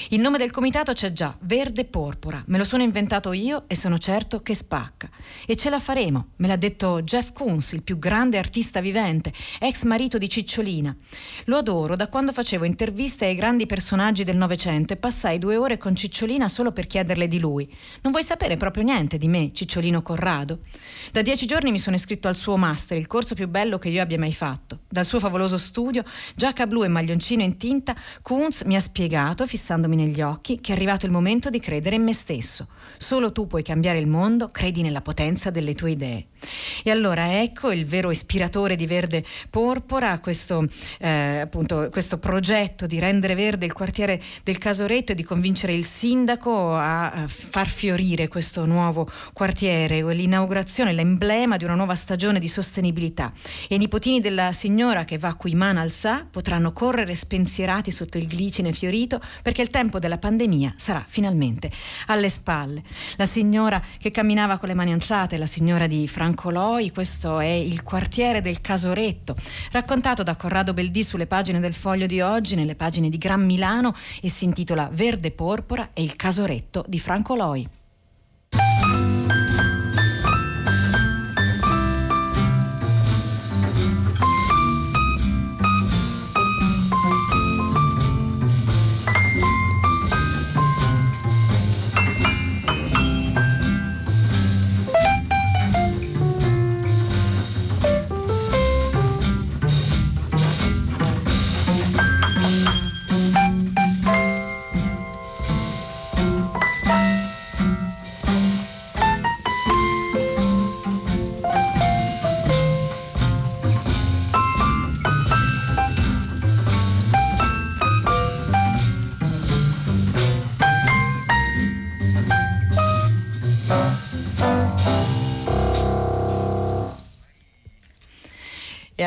Il 0.10 0.20
nome 0.20 0.38
del 0.38 0.52
comitato 0.52 0.94
c'è 0.94 1.12
già, 1.13 1.36
Verde 1.42 1.86
Porpora. 1.86 2.44
Me 2.48 2.58
lo 2.58 2.63
sono 2.63 2.84
inventato 2.84 3.32
io 3.32 3.63
e 3.68 3.76
sono 3.76 3.98
certo 3.98 4.42
che 4.42 4.54
spacca. 4.54 5.10
E 5.46 5.56
ce 5.56 5.70
la 5.70 5.80
faremo, 5.80 6.30
me 6.38 6.48
l'ha 6.48 6.56
detto 6.56 7.02
Jeff 7.02 7.32
Koons, 7.32 7.74
il 7.74 7.84
più 7.84 7.98
grande 7.98 8.38
artista 8.38 8.82
vivente, 8.82 9.34
ex 9.60 9.84
marito 9.84 10.18
di 10.18 10.30
Cicciolina. 10.30 10.96
Lo 11.46 11.58
adoro 11.58 11.96
da 11.96 12.08
quando 12.08 12.32
facevo 12.32 12.65
interviste 12.65 13.26
ai 13.26 13.36
grandi 13.36 13.65
personaggi 13.65 14.24
del 14.24 14.38
Novecento 14.38 14.94
e 14.94 14.98
passai 14.98 15.39
due 15.39 15.56
ore 15.56 15.78
con 15.78 15.96
Cicciolina 15.96 16.48
solo 16.48 16.72
per 16.72 16.88
chiederle 16.88 17.28
di 17.28 17.39
lui. 17.39 17.72
Non 18.02 18.12
vuoi 18.12 18.24
sapere 18.24 18.58
proprio 18.58 18.84
niente 18.84 19.18
di 19.18 19.28
me, 19.28 19.52
Cicciolino 19.54 20.02
Corrado? 20.02 20.60
Da 21.12 21.22
dieci 21.22 21.46
giorni 21.46 21.72
mi 21.72 21.80
sono 21.80 21.96
iscritto 21.96 22.28
al 22.28 22.36
suo 22.36 22.58
master, 22.58 22.98
il 22.98 23.08
corso 23.08 23.36
più 23.36 23.48
bello 23.48 23.78
che 23.78 23.89
io 23.89 24.02
abbia 24.02 24.18
mai 24.18 24.34
fatto. 24.34 24.80
Dal 24.89 25.06
suo 25.06 25.20
favoloso 25.20 25.58
studio, 25.58 26.04
giacca 26.36 26.68
blu 26.68 26.84
e 26.84 26.88
maglioncino 26.88 27.42
in 27.42 27.58
tinta, 27.58 27.96
Koons 28.22 28.63
mi 28.63 28.76
ha 28.76 28.80
spiegato, 28.80 29.46
fissandomi 29.69 29.95
negli 29.95 30.21
occhi, 30.21 30.60
che 30.60 30.71
è 30.71 30.75
arrivato 30.75 31.05
il 31.05 31.12
momento 31.12 31.51
di 31.51 31.60
credere 31.60 31.95
in 31.95 32.03
me 32.03 32.13
stesso. 32.13 32.67
Solo 32.97 33.32
tu 33.32 33.45
puoi 33.45 33.62
cambiare 33.62 33.99
il 33.99 34.08
mondo, 34.08 34.47
credi 34.47 34.82
nella 34.82 35.01
potenza 35.01 35.51
delle 35.51 35.75
tue 35.75 35.91
idee. 35.91 36.25
E 36.84 36.89
allora 36.89 37.41
ecco 37.41 37.71
il 37.71 37.86
vero 37.86 38.10
ispiratore 38.10 38.75
di 38.75 38.88
Verde 38.88 39.23
Porpora, 39.49 40.19
questo, 40.19 40.65
eh, 40.99 41.39
appunto, 41.41 41.89
questo 41.91 42.17
progetto 42.17 42.88
di 42.88 42.97
rendere 42.97 43.36
verde 43.36 43.65
il 43.65 43.73
quartiere 43.73 44.19
del 44.43 44.58
Casoretto 44.58 45.12
e 45.12 45.15
di 45.15 45.23
convincere 45.23 45.73
il 45.73 45.86
sindaco 45.86 46.73
a, 46.73 47.12
a 47.12 47.27
far 47.27 47.67
fiorire 47.67 48.27
questo 48.27 48.65
nuovo 48.65 49.08
quartiere, 49.34 50.01
l'inaugurazione, 50.13 50.93
l'emblema 50.93 51.58
di 51.58 51.65
una 51.65 51.75
nuova 51.75 51.95
stagione 51.95 52.39
di 52.39 52.47
sostenibilità. 52.47 53.32
E 53.67 53.75
i 53.75 53.77
nipotini 53.77 54.19
della 54.19 54.51
signora 54.51 55.05
che 55.05 55.17
va 55.17 55.36
qui 55.36 55.53
man 55.53 55.77
al 55.77 55.91
sa 55.91 56.25
potranno 56.29 56.71
correre 56.71 57.13
spensierati 57.13 57.91
sotto 57.91 58.17
il 58.17 58.27
glicine 58.27 58.71
fiorito 58.71 59.19
perché 59.43 59.59
il 59.62 59.69
tempo 59.69 60.00
della 60.00 60.17
pandemia 60.17 60.74
sarà 60.76 61.04
finalmente 61.08 61.72
alle 62.08 62.30
spalle. 62.30 62.84
La 63.17 63.26
signora 63.26 63.82
che 63.98 64.12
camminava 64.12 64.58
con 64.58 64.67
le 64.67 64.76
mani 64.76 64.93
alzate, 64.93 65.38
la 65.38 65.45
signora 65.45 65.88
di 65.88 66.08
Franco 66.08 66.50
Loi, 66.50 66.91
questo 66.91 67.39
è 67.39 67.48
il 67.48 67.84
quartiere 67.84 68.41
del 68.41 68.62
Casoretto, 68.62 69.36
raccontato 69.72 70.24
da 70.24 70.36
Corrado 70.36 70.74
Beldì 70.74 71.04
sulle 71.04 71.28
pagine 71.28 71.60
del 71.60 71.74
Foglio 71.74 72.06
di 72.06 72.22
oggi, 72.22 72.56
nelle 72.56 72.76
pagine 72.76 73.10
di 73.10 73.17
Gran 73.17 73.45
Milano 73.45 73.93
e 74.22 74.30
si 74.30 74.45
intitola 74.45 74.89
Verde 74.91 75.32
Porpora 75.32 75.89
e 75.93 76.04
il 76.04 76.15
Casoretto 76.15 76.84
di 76.88 77.00
Franco 77.00 77.36
Loi. 77.36 77.79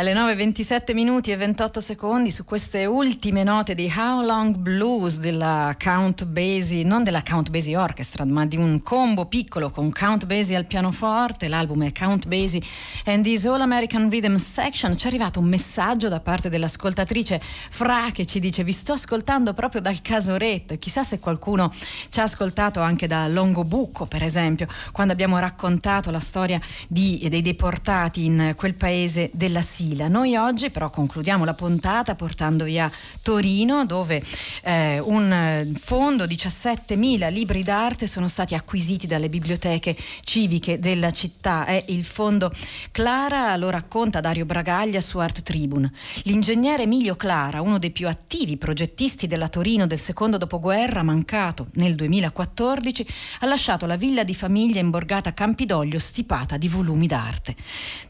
Alle 0.02 0.14
9.27 0.14 0.94
minuti 0.94 1.30
e 1.30 1.36
28 1.36 1.80
secondi 1.80 2.32
su 2.32 2.44
queste 2.44 2.86
ultime 2.86 3.44
note 3.44 3.76
di 3.76 3.92
How 3.96 4.24
Long 4.24 4.56
Blues 4.56 5.20
della 5.20 5.76
Count 5.80 6.24
Basie, 6.24 6.82
non 6.82 7.04
della 7.04 7.22
Count 7.22 7.50
Basie 7.50 7.76
Orchestra, 7.76 8.24
ma 8.24 8.44
di 8.44 8.56
un 8.56 8.82
combo 8.82 9.26
piccolo 9.26 9.70
con 9.70 9.92
Count 9.92 10.26
Basie 10.26 10.56
al 10.56 10.66
pianoforte, 10.66 11.46
l'album 11.46 11.84
è 11.84 11.92
Count 11.92 12.26
Basie 12.26 12.60
and 13.04 13.22
This 13.22 13.46
All 13.46 13.60
American 13.60 14.10
Rhythm 14.10 14.34
Section, 14.34 14.98
ci 14.98 15.04
è 15.04 15.08
arrivato 15.08 15.38
un 15.38 15.46
messaggio 15.46 16.08
da 16.08 16.18
parte 16.18 16.48
dell'ascoltatrice 16.48 17.40
Fra 17.70 18.08
che 18.12 18.26
ci 18.26 18.40
dice 18.40 18.64
vi 18.64 18.72
sto 18.72 18.94
ascoltando 18.94 19.52
proprio 19.52 19.80
dal 19.80 20.02
casoretto. 20.02 20.74
E 20.74 20.80
chissà 20.80 21.04
se 21.04 21.20
qualcuno 21.20 21.72
ci 22.08 22.18
ha 22.18 22.24
ascoltato 22.24 22.80
anche 22.80 23.06
da 23.06 23.28
Longobucco 23.28 24.06
per 24.06 24.24
esempio, 24.24 24.66
quando 24.90 25.12
abbiamo 25.12 25.38
raccontato 25.38 26.10
la 26.10 26.18
storia 26.18 26.60
di, 26.88 27.24
dei 27.30 27.42
deportati 27.42 28.24
in 28.24 28.54
quel 28.56 28.74
paese 28.74 29.30
della 29.32 29.62
Siria 29.62 29.90
Sicilia. 29.92 30.08
Noi 30.08 30.36
oggi 30.36 30.70
però 30.70 30.90
concludiamo 30.90 31.44
la 31.44 31.54
puntata 31.54 32.14
portandovi 32.14 32.78
a 32.78 32.90
Torino 33.22 33.84
dove 33.84 34.22
eh, 34.62 34.98
un 34.98 35.72
fondo, 35.78 36.24
17.000 36.24 37.30
libri 37.30 37.62
d'arte 37.62 38.06
sono 38.06 38.28
stati 38.28 38.54
acquisiti 38.54 39.06
dalle 39.06 39.28
biblioteche 39.28 39.96
civiche 40.24 40.78
della 40.78 41.10
città. 41.10 41.66
È 41.66 41.84
il 41.88 42.04
fondo 42.04 42.50
Clara, 42.90 43.54
lo 43.56 43.70
racconta 43.70 44.20
Dario 44.20 44.46
Bragaglia 44.46 45.00
su 45.00 45.18
Art 45.18 45.42
Tribune. 45.42 45.92
L'ingegnere 46.24 46.84
Emilio 46.84 47.14
Clara, 47.14 47.60
uno 47.60 47.78
dei 47.78 47.90
più 47.90 48.08
attivi 48.08 48.56
progettisti 48.56 49.26
della 49.26 49.48
Torino 49.48 49.86
del 49.86 50.00
secondo 50.00 50.38
dopoguerra, 50.38 51.02
mancato 51.02 51.68
nel 51.74 51.94
2014, 51.94 53.06
ha 53.40 53.46
lasciato 53.46 53.86
la 53.86 53.96
villa 53.96 54.24
di 54.24 54.34
famiglia 54.34 54.80
in 54.80 54.90
borgata 54.90 55.34
Campidoglio 55.34 55.98
stipata 55.98 56.56
di 56.56 56.68
volumi 56.68 57.06
d'arte. 57.06 57.54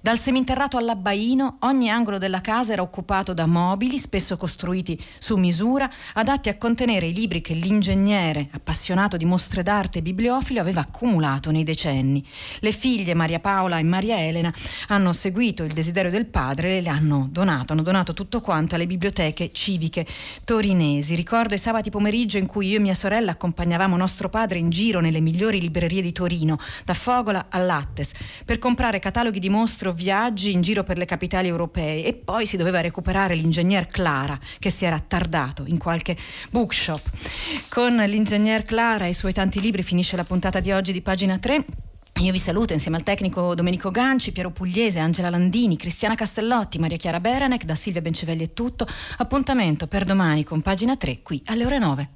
Dal 0.00 0.18
seminterrato 0.18 0.76
all'abbaino 0.76 1.56
ogni 1.60 1.71
angolo 1.88 2.18
della 2.18 2.40
casa 2.40 2.72
era 2.72 2.82
occupato 2.82 3.32
da 3.32 3.46
mobili, 3.46 3.98
spesso 3.98 4.36
costruiti 4.36 5.02
su 5.18 5.36
misura, 5.36 5.90
adatti 6.14 6.48
a 6.50 6.58
contenere 6.58 7.06
i 7.06 7.14
libri 7.14 7.40
che 7.40 7.54
l'ingegnere, 7.54 8.48
appassionato 8.52 9.16
di 9.16 9.24
mostre 9.24 9.62
d'arte 9.62 10.00
e 10.00 10.02
bibliofilo, 10.02 10.60
aveva 10.60 10.82
accumulato 10.82 11.50
nei 11.50 11.64
decenni. 11.64 12.22
Le 12.60 12.72
figlie 12.72 13.14
Maria 13.14 13.40
Paola 13.40 13.78
e 13.78 13.82
Maria 13.82 14.20
Elena 14.20 14.52
hanno 14.88 15.14
seguito 15.14 15.62
il 15.62 15.72
desiderio 15.72 16.10
del 16.10 16.26
padre 16.26 16.76
e 16.76 16.80
le 16.82 16.90
hanno 16.90 17.28
donato, 17.30 17.72
hanno 17.72 17.82
donato 17.82 18.12
tutto 18.12 18.40
quanto 18.42 18.74
alle 18.74 18.86
biblioteche 18.86 19.50
civiche 19.52 20.06
torinesi. 20.44 21.14
Ricordo 21.14 21.54
i 21.54 21.58
sabati 21.58 21.88
pomeriggio 21.88 22.36
in 22.36 22.46
cui 22.46 22.68
io 22.68 22.76
e 22.76 22.80
mia 22.80 22.94
sorella 22.94 23.32
accompagnavamo 23.32 23.96
nostro 23.96 24.28
padre 24.28 24.58
in 24.58 24.68
giro 24.68 25.00
nelle 25.00 25.20
migliori 25.20 25.60
librerie 25.60 26.02
di 26.02 26.12
Torino, 26.12 26.58
da 26.84 26.94
Fogola 26.94 27.46
all'Attes, 27.48 28.12
per 28.44 28.58
comprare 28.58 28.98
cataloghi 28.98 29.38
di 29.38 29.48
mostre 29.48 29.88
o 29.88 29.92
viaggi 29.92 30.52
in 30.52 30.60
giro 30.60 30.84
per 30.84 30.98
le 30.98 31.06
capitali 31.06 31.48
europee 31.48 31.60
e 31.70 32.14
poi 32.14 32.46
si 32.46 32.56
doveva 32.56 32.80
recuperare 32.80 33.34
l'ingegner 33.34 33.86
Clara 33.86 34.38
che 34.58 34.70
si 34.70 34.84
era 34.84 34.96
attardato 34.96 35.64
in 35.66 35.78
qualche 35.78 36.16
bookshop. 36.50 37.02
Con 37.68 37.96
l'ingegner 37.96 38.62
Clara 38.62 39.06
e 39.06 39.10
i 39.10 39.14
suoi 39.14 39.32
tanti 39.32 39.60
libri 39.60 39.82
finisce 39.82 40.16
la 40.16 40.24
puntata 40.24 40.60
di 40.60 40.72
oggi 40.72 40.92
di 40.92 41.02
pagina 41.02 41.38
3. 41.38 41.64
Io 42.20 42.32
vi 42.32 42.38
saluto 42.38 42.72
insieme 42.72 42.98
al 42.98 43.02
tecnico 43.02 43.54
Domenico 43.54 43.90
Ganci, 43.90 44.32
Piero 44.32 44.50
Pugliese, 44.50 45.00
Angela 45.00 45.30
Landini, 45.30 45.76
Cristiana 45.76 46.14
Castellotti, 46.14 46.78
Maria 46.78 46.96
Chiara 46.96 47.20
Beranec, 47.20 47.64
da 47.64 47.74
Silvia 47.74 48.02
Bencevelli 48.02 48.44
è 48.44 48.52
tutto. 48.52 48.86
Appuntamento 49.16 49.86
per 49.86 50.04
domani 50.04 50.44
con 50.44 50.60
pagina 50.60 50.96
3 50.96 51.22
qui 51.22 51.42
alle 51.46 51.64
ore 51.64 51.78
9. 51.78 52.08